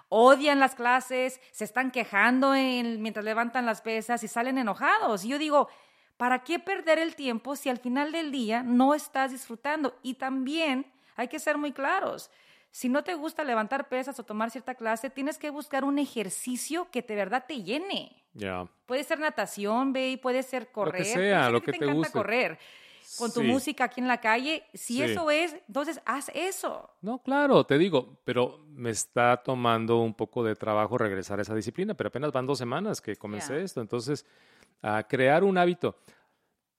[0.08, 5.24] odian las clases, se están quejando en- mientras levantan las pesas y salen enojados.
[5.24, 5.68] Y yo digo,
[6.16, 9.94] ¿para qué perder el tiempo si al final del día no estás disfrutando?
[10.02, 12.30] Y también hay que ser muy claros.
[12.72, 16.88] Si no te gusta levantar pesas o tomar cierta clase, tienes que buscar un ejercicio
[16.90, 18.16] que de verdad te llene.
[18.32, 18.66] ya.
[18.86, 21.04] Puede ser natación, babe, puede ser correr.
[21.04, 22.12] sea, puede ser lo ti que te encanta guste.
[22.12, 22.58] correr.
[23.18, 23.46] Con tu Sí.
[23.48, 24.64] música aquí en la calle.
[24.72, 25.02] Si Sí.
[25.02, 26.88] eso es, entonces haz eso.
[27.00, 31.56] No, claro, te digo, pero me está tomando un poco de trabajo regresar a esa
[31.56, 33.80] disciplina, pero apenas van dos semanas que comencé esto.
[33.80, 34.24] Entonces,
[34.80, 35.96] a crear un hábito,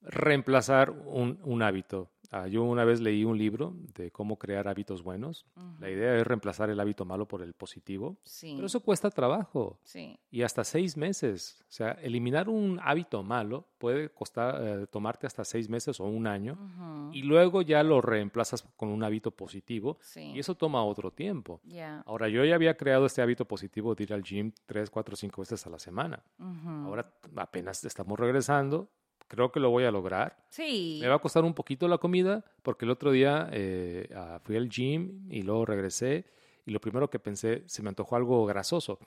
[0.01, 2.09] reemplazar un, un hábito.
[2.33, 5.45] Ah, yo una vez leí un libro de cómo crear hábitos buenos.
[5.81, 8.53] La idea es reemplazar el hábito malo por el positivo, Sí.
[8.55, 10.17] pero eso cuesta trabajo Sí.
[10.29, 11.57] y hasta seis meses.
[11.63, 16.25] O sea, eliminar un hábito malo puede costar, eh, tomarte hasta seis meses o un
[16.25, 17.09] año Ujú.
[17.13, 20.31] y luego ya lo reemplazas con un hábito positivo Sí.
[20.33, 21.59] y eso toma otro tiempo.
[21.65, 21.99] Ya.
[22.05, 25.41] Ahora, yo ya había creado este hábito positivo de ir al gym tres, cuatro, cinco
[25.41, 26.23] veces a la semana.
[26.39, 26.69] Ujú.
[26.87, 28.89] Ahora apenas estamos regresando.
[29.31, 30.35] Creo que lo voy a lograr.
[30.49, 30.97] Sí.
[31.01, 34.57] Me va a costar un poquito la comida porque el otro día eh, ah, fui
[34.57, 36.25] al gym y luego regresé
[36.65, 38.99] y lo primero que pensé, se me antojó algo grasoso.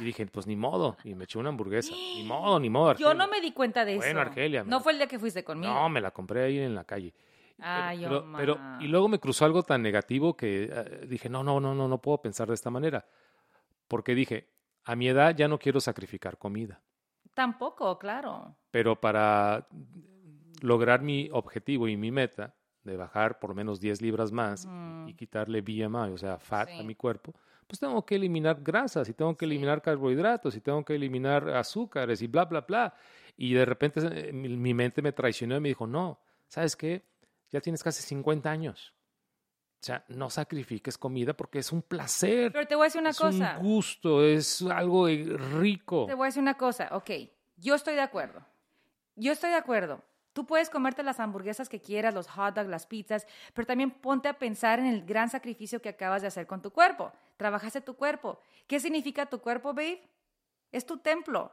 [0.00, 0.98] Y dije, pues ni modo.
[1.02, 1.94] Y me eché una hamburguesa.
[1.94, 2.92] Ni modo, ni modo.
[2.96, 3.14] Yo Argelia.
[3.14, 4.00] no me di cuenta de eso.
[4.00, 5.72] Bueno, Argelia, No la- fue el día que fuiste conmigo.
[5.72, 7.14] No, me la compré ahí en la calle.
[7.58, 11.58] Ay, pero, pero- y luego me cruzó algo tan negativo que eh, dije, no, no,
[11.58, 13.06] no, no, no puedo pensar de esta manera.
[13.88, 14.46] Porque dije,
[14.84, 16.82] a mi edad ya no quiero sacrificar comida.
[17.38, 18.56] Tampoco, claro.
[18.72, 19.68] Pero para
[20.60, 24.68] lograr mi objetivo y mi meta de bajar por menos 10 libras más
[25.06, 27.32] y quitarle BMI, o sea, fat a mi cuerpo,
[27.68, 29.52] pues tengo que eliminar grasas y tengo que Sí.
[29.52, 32.92] eliminar carbohidratos y tengo que eliminar azúcares y bla, bla, bla.
[33.36, 37.04] Y de repente eh, mi, mi mente me traicionó y me dijo, no, ¿sabes qué?
[37.50, 38.92] Ya tienes casi 50 años.
[39.80, 42.50] O sea, no sacrifiques comida porque es un placer.
[42.52, 43.58] Pero te voy a decir una es cosa.
[43.58, 46.06] un gusto, es algo rico.
[46.06, 46.88] Te voy a decir una cosa.
[46.92, 47.10] Ok,
[47.56, 48.44] yo estoy de acuerdo.
[49.14, 50.02] Yo estoy de acuerdo.
[50.32, 54.28] Tú puedes comerte las hamburguesas que quieras, los hot dogs, las pizzas, pero también ponte
[54.28, 57.12] a pensar en el gran sacrificio que acabas de hacer con tu cuerpo.
[57.36, 58.40] Trabajaste tu cuerpo.
[58.66, 60.02] ¿Qué significa tu cuerpo, babe?
[60.72, 61.52] Es tu templo.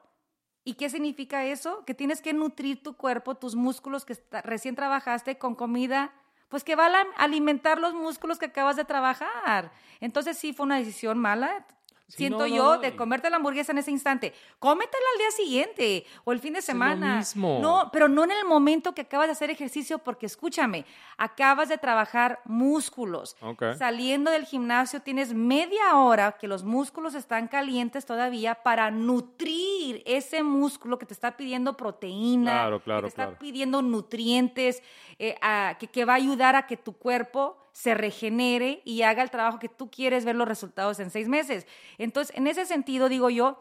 [0.63, 1.85] ¿Y qué significa eso?
[1.85, 6.13] Que tienes que nutrir tu cuerpo, tus músculos que recién trabajaste con comida,
[6.49, 9.71] pues que va a alimentar los músculos que acabas de trabajar.
[9.99, 11.65] Entonces sí fue una decisión mala.
[12.07, 14.31] Sí, Siento no, no, yo no, de comerte la hamburguesa en ese instante.
[14.59, 17.17] Cómetela al día siguiente o el fin de Es lo semana.
[17.17, 17.57] mismo.
[17.59, 20.85] No, pero no en el momento que acabas de hacer ejercicio, porque escúchame,
[21.17, 23.35] acabas de trabajar músculos.
[23.41, 23.63] Ok.
[23.79, 30.43] Saliendo del gimnasio tienes media hora que los músculos están calientes todavía para nutrir ese
[30.43, 34.83] músculo que te está pidiendo proteína, Claro, que claro, te está pidiendo nutrientes,
[35.17, 39.21] eh, a- que, que va a ayudar a que tu cuerpo se regenere y haga
[39.21, 41.67] el trabajo que tú quieres ver los resultados en seis meses.
[41.97, 43.59] Entonces, en ese sentido, digo yo,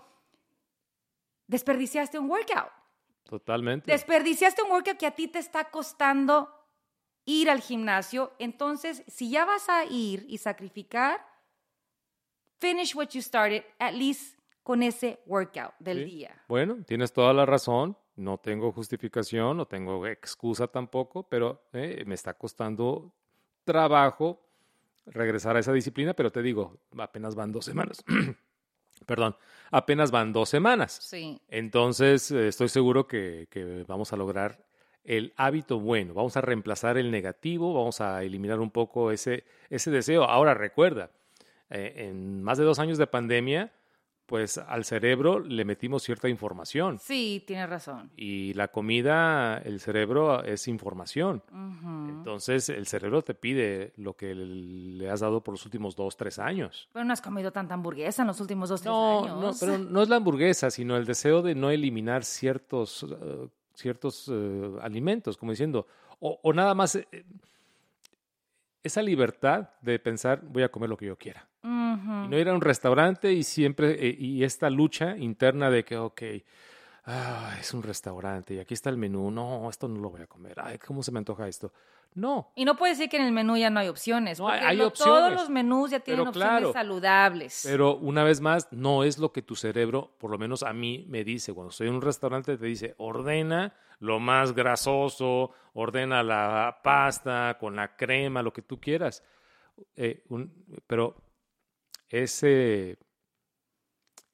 [1.48, 2.70] desperdiciaste un workout.
[3.24, 3.90] Totalmente.
[3.90, 6.48] Desperdiciaste un workout que a ti te está costando
[7.24, 8.32] ir al gimnasio.
[8.38, 11.26] Entonces, si ya vas a ir y sacrificar,
[12.60, 16.04] finish what you started, at least con ese workout del Sí.
[16.16, 16.44] día.
[16.46, 17.98] Bueno, tienes toda la razón.
[18.14, 23.12] No tengo justificación, no tengo excusa tampoco, pero eh, me está costando
[23.64, 24.40] trabajo
[25.06, 28.04] regresar a esa disciplina, pero te digo, apenas van dos semanas.
[29.06, 29.36] Perdón,
[29.70, 30.98] apenas van dos semanas.
[31.02, 31.40] Sí.
[31.48, 34.64] Entonces, eh, estoy seguro que, que vamos a lograr
[35.04, 39.90] el hábito bueno, vamos a reemplazar el negativo, vamos a eliminar un poco ese, ese
[39.90, 40.24] deseo.
[40.24, 41.10] Ahora, recuerda,
[41.70, 43.72] eh, en más de dos años de pandemia,
[44.26, 46.98] pues al cerebro le metimos cierta información.
[46.98, 48.10] Sí, tienes razón.
[48.16, 51.42] Y la comida, el cerebro es información.
[52.24, 56.38] Entonces el cerebro te pide lo que le has dado por los últimos dos, tres
[56.38, 56.88] años.
[56.92, 59.42] Pero no has comido tanta hamburguesa en los últimos dos, no, tres años.
[59.42, 64.30] No, pero no es la hamburguesa, sino el deseo de no eliminar ciertos, eh, ciertos
[64.32, 65.86] eh, alimentos, como diciendo,
[66.18, 67.06] o, o nada más eh,
[68.82, 71.46] esa libertad de pensar, voy a comer lo que yo quiera.
[71.62, 75.96] Y no ir a un restaurante y siempre, eh, y esta lucha interna de que,
[75.96, 76.22] ok,
[77.06, 80.26] ah, es un restaurante y aquí está el menú, no, esto no lo voy a
[80.26, 81.72] comer, ay, ¿cómo se me antoja esto?
[82.14, 82.52] No.
[82.54, 84.38] Y no puede decir que en el menú ya no hay opciones.
[84.38, 85.14] No, porque hay no- opciones.
[85.14, 87.62] Todos los menús ya tienen Pero opciones claro, saludables.
[87.66, 91.04] Pero una vez más, no es lo que tu cerebro, por lo menos a mí,
[91.08, 91.52] me dice.
[91.52, 97.76] Cuando estoy en un restaurante, te dice, ordena lo más grasoso, ordena la pasta con
[97.76, 99.22] la crema, lo que tú quieras.
[99.96, 100.52] Eh, un-
[100.86, 101.16] pero
[102.08, 102.98] ese,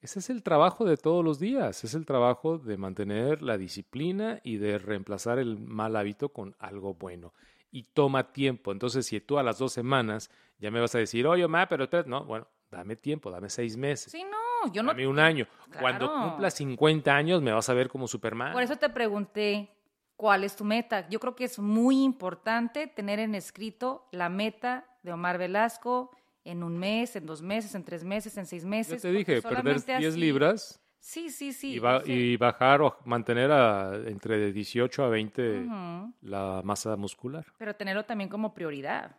[0.01, 4.39] ese es el trabajo de todos los días, es el trabajo de mantener la disciplina
[4.43, 7.33] y de reemplazar el mal hábito con algo bueno.
[7.71, 8.71] Y toma tiempo.
[8.71, 10.29] Entonces, si tú a las dos semanas
[10.59, 13.77] ya me vas a decir, oye, ma, pero espérate", no, bueno, dame tiempo, dame seis
[13.77, 14.89] meses, sí, no, yo no.
[14.89, 15.47] dame un año.
[15.79, 16.29] Cuando Claro.
[16.29, 18.53] cumplas 50 años me vas a ver como Superman.
[18.53, 19.69] Por eso te pregunté
[20.17, 21.07] cuál es tu meta.
[21.09, 26.11] Yo creo que es muy importante tener en escrito la meta de Omar Velasco
[26.43, 29.01] en un mes, en dos meses, en tres meses, en seis Yo meses.
[29.01, 31.73] te porque dije, perder solamente 10 así- libras Sí, sí, sí.
[31.73, 32.11] y, ba- sí.
[32.13, 36.13] y bajar o mantener a, entre 18 a 20 Ujú.
[36.21, 37.43] la masa muscular.
[37.57, 39.15] Pero tenerlo también como prioridad.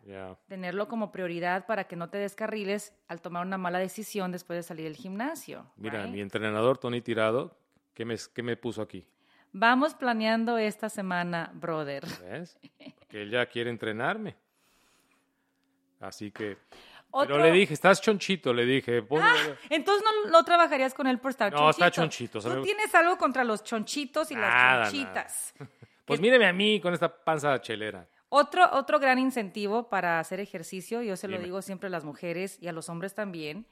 [0.47, 4.63] Tenerlo como prioridad para que no te descarriles al tomar una mala decisión después de
[4.63, 5.67] salir del gimnasio.
[5.77, 6.13] Mira, right?
[6.13, 7.59] mi entrenador Tony Tirado,
[7.95, 9.05] ¿qué me, qué me puso aquí?
[9.53, 12.05] Vamos planeando esta semana, brother.
[12.23, 12.57] ¿Ves?
[13.01, 14.37] Porque él ya quiere entrenarme.
[16.01, 16.57] Así que...
[17.15, 19.03] Otro- Pero le dije, estás chonchito, le dije.
[19.03, 19.23] pon-
[19.71, 21.85] Entonces no, no trabajarías con él por estar No, chonchito.
[21.85, 25.55] está chonchito, Tú tienes algo contra los chonchitos y Nada, las chonchitas.
[26.07, 28.09] pues míreme a mí con esta panza chelera.
[28.31, 32.57] Otro, otro gran incentivo para hacer ejercicio, yo se lo digo siempre a las mujeres
[32.63, 33.67] y a los hombres también,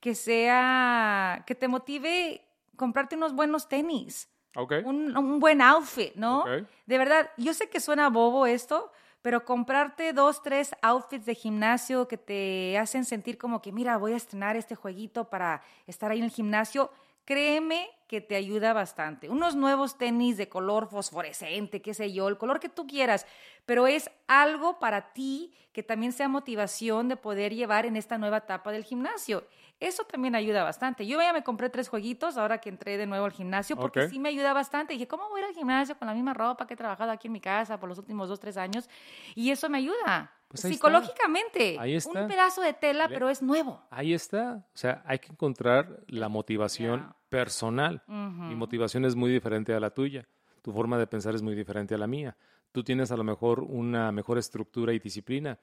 [0.00, 2.42] que sea, que te motive
[2.76, 6.40] comprarte unos buenos tenis, un, un buen outfit, ¿no?
[6.42, 6.48] Ok.
[6.86, 8.92] De verdad, yo sé que suena bobo esto,
[9.24, 14.12] pero comprarte dos, tres outfits de gimnasio que te hacen sentir como que, mira, voy
[14.12, 16.90] a estrenar este jueguito para estar ahí en el gimnasio,
[17.24, 19.30] créeme que te ayuda bastante.
[19.30, 23.24] Unos nuevos tenis de color fosforescente, qué sé yo, el color que tú quieras,
[23.64, 28.36] pero es algo para ti que también sea motivación de poder llevar en esta nueva
[28.36, 29.46] etapa del gimnasio.
[29.80, 31.06] Eso también ayuda bastante.
[31.06, 34.10] Yo ya me compré tres jueguitos ahora que entré de nuevo al gimnasio porque Ok.
[34.10, 34.92] sí me ayuda bastante.
[34.94, 37.26] Dije, ¿cómo voy a ir al gimnasio con la misma ropa que he trabajado aquí
[37.28, 38.88] en mi casa por los últimos dos, tres años?
[39.34, 40.32] Y eso me ayuda.
[40.48, 40.68] Pues está.
[40.74, 41.76] Psicológicamente.
[41.80, 42.22] Ahí está.
[42.22, 43.82] Un pedazo de tela, pero es nuevo.
[43.90, 44.64] Ahí está.
[44.72, 48.02] O sea, hay que encontrar la motivación personal.
[48.06, 50.26] Mi motivación es muy diferente a la tuya.
[50.62, 52.36] Tu forma de pensar es muy diferente a la mía.
[52.72, 55.58] Tú tienes a lo mejor una mejor estructura y disciplina.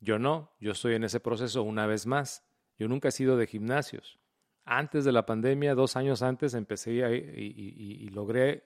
[0.00, 0.50] Yo no.
[0.60, 2.42] Yo estoy en ese proceso una vez más.
[2.80, 4.18] Yo nunca he sido de gimnasios.
[4.64, 8.64] Antes de la pandemia, dos años antes, empecé a- y, y- y- y logré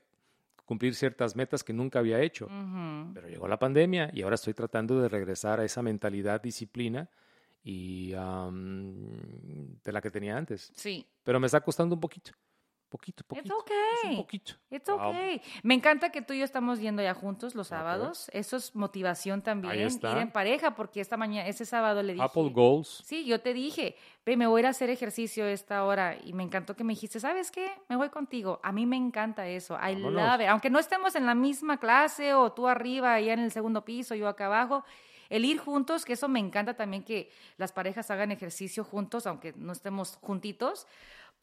[0.65, 2.47] cumplir ciertas metas que nunca había hecho.
[3.13, 7.11] Pero llegó la pandemia y ahora estoy tratando de regresar a esa mentalidad, disciplina
[7.65, 10.71] y am, de la que tenía antes.
[10.77, 11.05] Sí.
[11.25, 12.31] Pero me está costando un poquito.
[12.95, 13.43] Poquito, poquito.
[13.43, 13.61] It's Es un
[14.07, 14.17] okay.
[14.17, 14.53] poquito.
[14.71, 15.43] It's okay.
[15.65, 18.31] Me encanta que tú y yo estamos yendo ya juntos los sábados.
[18.33, 19.73] Eso es motivación también.
[19.73, 20.13] Ahí está.
[20.13, 22.25] Ir en pareja, porque esta mañana, ese sábado le dije.
[22.25, 23.03] Apple Goals.
[23.05, 26.35] Sí, yo te dije, ve, me voy a ir a hacer ejercicio esta hora y
[26.35, 27.69] me encantó que me dijiste, ¿sabes qué?
[27.89, 28.61] Me voy contigo.
[28.63, 29.75] A mí me encanta eso.
[29.75, 30.13] I Vámonos.
[30.13, 30.47] love it.
[30.47, 34.15] Aunque no estemos en la misma clase o tú arriba, allá en el segundo piso,
[34.15, 34.85] yo acá abajo,
[35.31, 39.53] el ir juntos, que eso me encanta también que las parejas hagan ejercicio juntos, aunque
[39.57, 40.87] no estemos juntitos,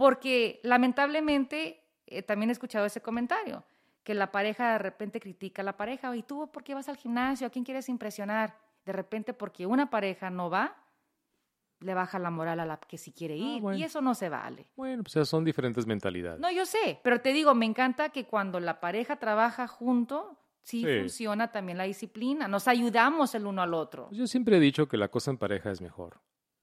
[0.01, 3.63] porque lamentablemente eh, también he escuchado ese comentario,
[4.03, 6.97] que la pareja de repente critica a la pareja, ¿y tú por qué vas al
[6.97, 7.45] gimnasio?
[7.45, 8.57] ¿A quién quieres impresionar?
[8.83, 10.75] De repente porque una pareja no va,
[11.81, 13.77] le baja la moral a la que sí quiere ir, Ah, bueno.
[13.77, 14.65] y eso no se vale.
[14.75, 16.39] Bueno, pues son diferentes mentalidades.
[16.39, 20.81] No, yo sé, pero te digo, me encanta que cuando la pareja trabaja junto, sí,
[20.83, 20.99] Sí.
[20.99, 24.07] funciona también la disciplina, nos ayudamos el uno al otro.
[24.07, 26.19] Pues yo siempre he dicho que la cosa en pareja es mejor.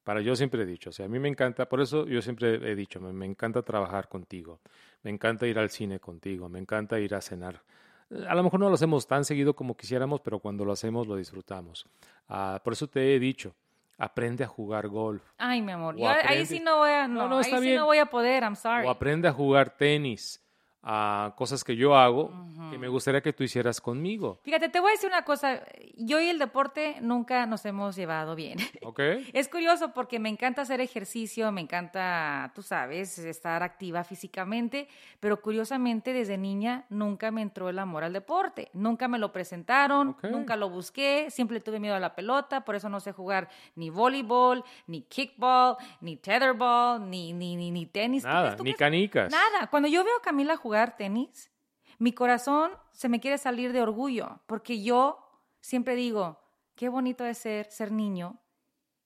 [0.08, 2.54] Para yo siempre he dicho, o sea, a mí me encanta, por eso yo siempre
[2.54, 4.58] he dicho, me, me encanta trabajar contigo,
[5.02, 7.60] me encanta ir al cine contigo, me encanta ir a cenar.
[8.08, 11.06] Eh, A lo mejor no lo hacemos tan seguido como quisiéramos, pero cuando lo hacemos
[11.06, 11.84] lo disfrutamos.
[12.26, 13.54] Ah, por eso te he dicho,
[13.98, 17.24] aprende a jugar golf Ay, mi amor, yo ahí aprende- sí no voy a, no,
[17.24, 17.76] No, no, ahí sí bien.
[17.76, 18.86] no voy a poder, I'm sorry.
[18.86, 20.42] o aprende a jugar tenis
[20.82, 22.30] a cosas que yo hago
[22.70, 24.40] que me gustaría que tú hicieras conmigo.
[24.42, 25.62] Fíjate, te voy a decir una cosa.
[25.96, 28.58] Yo y el deporte nunca nos hemos llevado bien.
[28.82, 29.00] ¿Ok?
[29.32, 34.86] Es curioso porque me encanta hacer ejercicio, me encanta, tú sabes, estar activa físicamente,
[35.18, 38.68] pero curiosamente desde niña nunca me entró el amor al deporte.
[38.74, 42.88] Nunca me lo presentaron, nunca lo busqué, siempre tuve miedo a la pelota, por eso
[42.88, 48.22] no sé jugar ni voleibol, ni kickball, ni tetherball, ni, ni, ni, ni tenis.
[48.22, 49.32] ¿Tú Nada, ni crees- canicas.
[49.32, 49.68] Nada.
[49.70, 51.50] Cuando yo veo a Camila jugar tenis,
[51.98, 55.18] mi corazón se me quiere salir de orgullo, porque yo
[55.60, 56.40] siempre digo,
[56.74, 58.40] qué bonito es ser, ser niño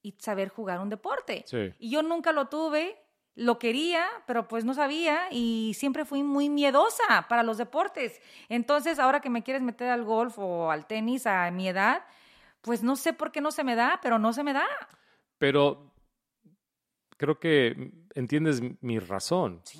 [0.02, 1.44] y saber jugar un deporte.
[1.46, 1.72] Sí.
[1.78, 2.98] Y yo nunca lo tuve,
[3.34, 8.20] lo quería, pero pues no sabía y siempre fui muy miedosa para los deportes.
[8.48, 12.04] Entonces, ahora que me quieres meter al golf o al tenis a mi edad,
[12.60, 14.66] pues no sé por qué no se me da, pero no se me da.
[15.38, 15.91] Pero
[17.22, 19.78] creo que entiendes mi razón, Sí.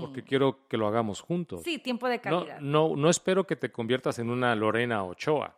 [0.00, 1.62] porque quiero que lo hagamos juntos.
[1.62, 2.58] Sí, tiempo de calidad.
[2.58, 5.54] no, no espero que te conviertas en una Lorena Ochoa.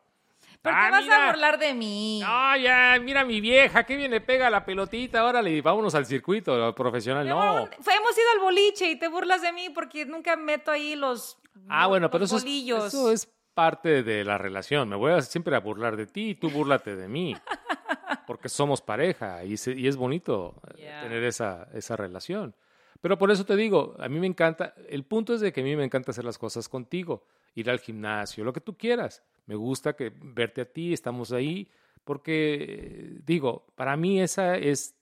[0.60, 1.28] ¿Por Ah, qué vas mira.
[1.28, 2.20] a burlar de mí?
[2.20, 6.74] No, ya, mira mi vieja, qué bien le pega la pelotita, órale, vámonos al circuito
[6.74, 7.26] profesional.
[7.26, 7.66] No.
[7.80, 11.38] fue- hemos ido al boliche y te burlas de mí porque nunca meto ahí los,
[11.68, 14.88] Ah, bueno, pero es, eso es parte de la relación.
[14.90, 17.34] Me voy a siempre a burlar de ti y tú búrlate de mí.
[18.26, 21.00] Porque somos pareja y, se- y es bonito eh, Yeah.
[21.00, 22.54] tener esa, esa relación.
[23.00, 25.64] Pero por eso te digo, a mí me encanta, el punto es de que a
[25.64, 29.24] mí me encanta hacer las cosas contigo, ir al gimnasio, lo que tú quieras.
[29.46, 31.68] Me gusta que verte a ti, estamos ahí,
[32.04, 34.94] porque digo, para mí esa es,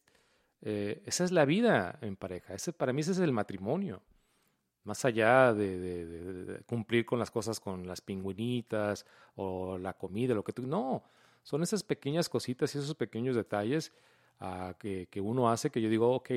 [0.62, 4.02] eh, esa es la vida en pareja, ese, para mí ese es el matrimonio
[4.84, 9.04] más allá de, de- de- de cumplir con las cosas con las pingüinitas
[9.36, 10.62] o la comida, lo que tú...
[10.66, 11.02] No,
[11.42, 13.92] son esas pequeñas cositas y esos pequeños detalles
[14.40, 16.30] ah, que, que uno hace que yo digo, ok,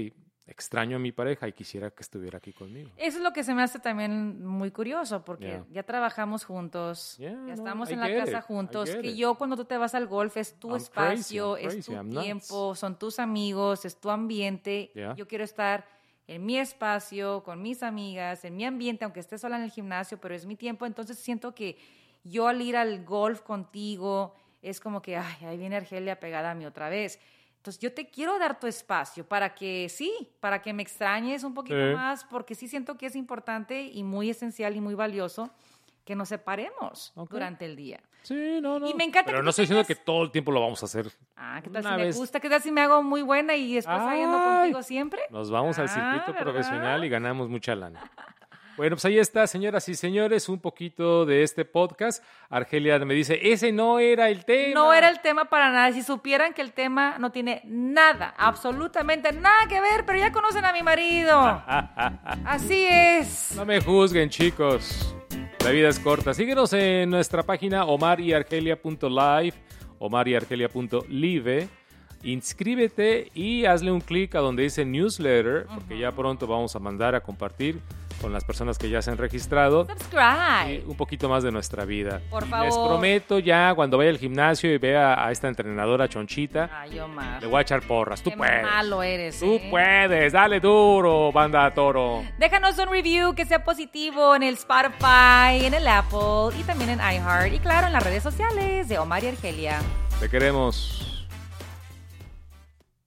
[0.45, 2.89] extraño a mi pareja y quisiera que estuviera aquí conmigo.
[2.97, 5.65] Eso es lo que se me hace también muy curioso, porque Yeah.
[5.71, 9.35] ya trabajamos juntos, Yeah, ya no, estamos I en la casa it, juntos, que yo
[9.35, 11.93] cuando tú te vas al golf es tu I'm crazy, espacio, I'm es crazy, tu
[11.93, 12.23] I'm nuts.
[12.23, 14.91] tiempo, son tus amigos, es tu ambiente.
[14.93, 15.15] Yeah.
[15.15, 15.85] Yo quiero estar
[16.27, 20.17] en mi espacio, con mis amigas, en mi ambiente, aunque esté sola en el gimnasio,
[20.19, 21.77] pero es mi tiempo, entonces siento que
[22.25, 26.55] yo al ir al golf contigo es como que, ay, ahí viene Argelia pegada a
[26.55, 27.19] mí otra vez.
[27.57, 31.53] Entonces yo te quiero dar tu espacio para que sí, para que me extrañes un
[31.53, 31.95] poquito Sí.
[31.95, 35.49] más, porque sí siento que es importante y muy esencial y muy valioso
[36.03, 37.31] que nos separemos Ok.
[37.31, 38.01] durante el día.
[38.23, 38.89] Sí, no, no.
[38.89, 40.85] Y me encanta Pero que no estoy diciendo que todo el tiempo lo vamos a
[40.85, 41.11] hacer.
[41.35, 42.39] Ah, ¿qué tal Una si me vez- gusta?
[42.39, 44.43] ¿Qué tal si me hago muy buena y después saliendo Ay.
[44.43, 45.21] contigo siempre?
[45.29, 46.41] Nos vamos al Ah, circuito ¿verdad?
[46.41, 48.01] profesional y ganamos mucha lana.
[48.75, 52.23] Bueno, pues ahí está, señoras y señores, un poquito de este podcast.
[52.49, 54.73] Argelia me dice, ese no era el tema.
[54.73, 55.91] No era el tema para nada.
[55.91, 60.65] Si supieran que el tema no tiene nada, absolutamente nada que ver, pero ya conocen
[60.65, 61.39] a mi marido.
[62.45, 63.53] Así es.
[63.55, 65.15] No me juzguen, chicos.
[65.63, 66.33] La vida es corta.
[66.33, 69.53] Síguenos en nuestra página omariargelia.live,
[69.99, 71.82] omariargelia.live.
[72.23, 77.15] Inscríbete y hazle un clic a donde dice newsletter, porque ya pronto vamos a mandar
[77.15, 77.79] a compartir
[78.21, 80.83] con las personas que ya se han registrado eh, Subscribe.
[80.87, 82.21] un poquito más de nuestra vida.
[82.29, 82.65] Por Y favor.
[82.67, 87.41] Les prometo ya cuando vaya al gimnasio y vea a esta entrenadora chonchita, Ay, Omar.
[87.41, 88.21] le voy a echar porras.
[88.21, 88.63] Tú Qué puedes.
[88.63, 89.39] malo eres.
[89.39, 89.67] Tú ¿eh?
[89.69, 90.31] puedes.
[90.31, 92.23] Dale duro, banda toro.
[92.39, 96.99] Déjanos un review que sea positivo en el Spotify, en el Apple y también en
[96.99, 97.51] iHeart.
[97.53, 99.81] Y claro, en las redes sociales de Omar y Argelia.
[100.21, 101.12] Te queremos.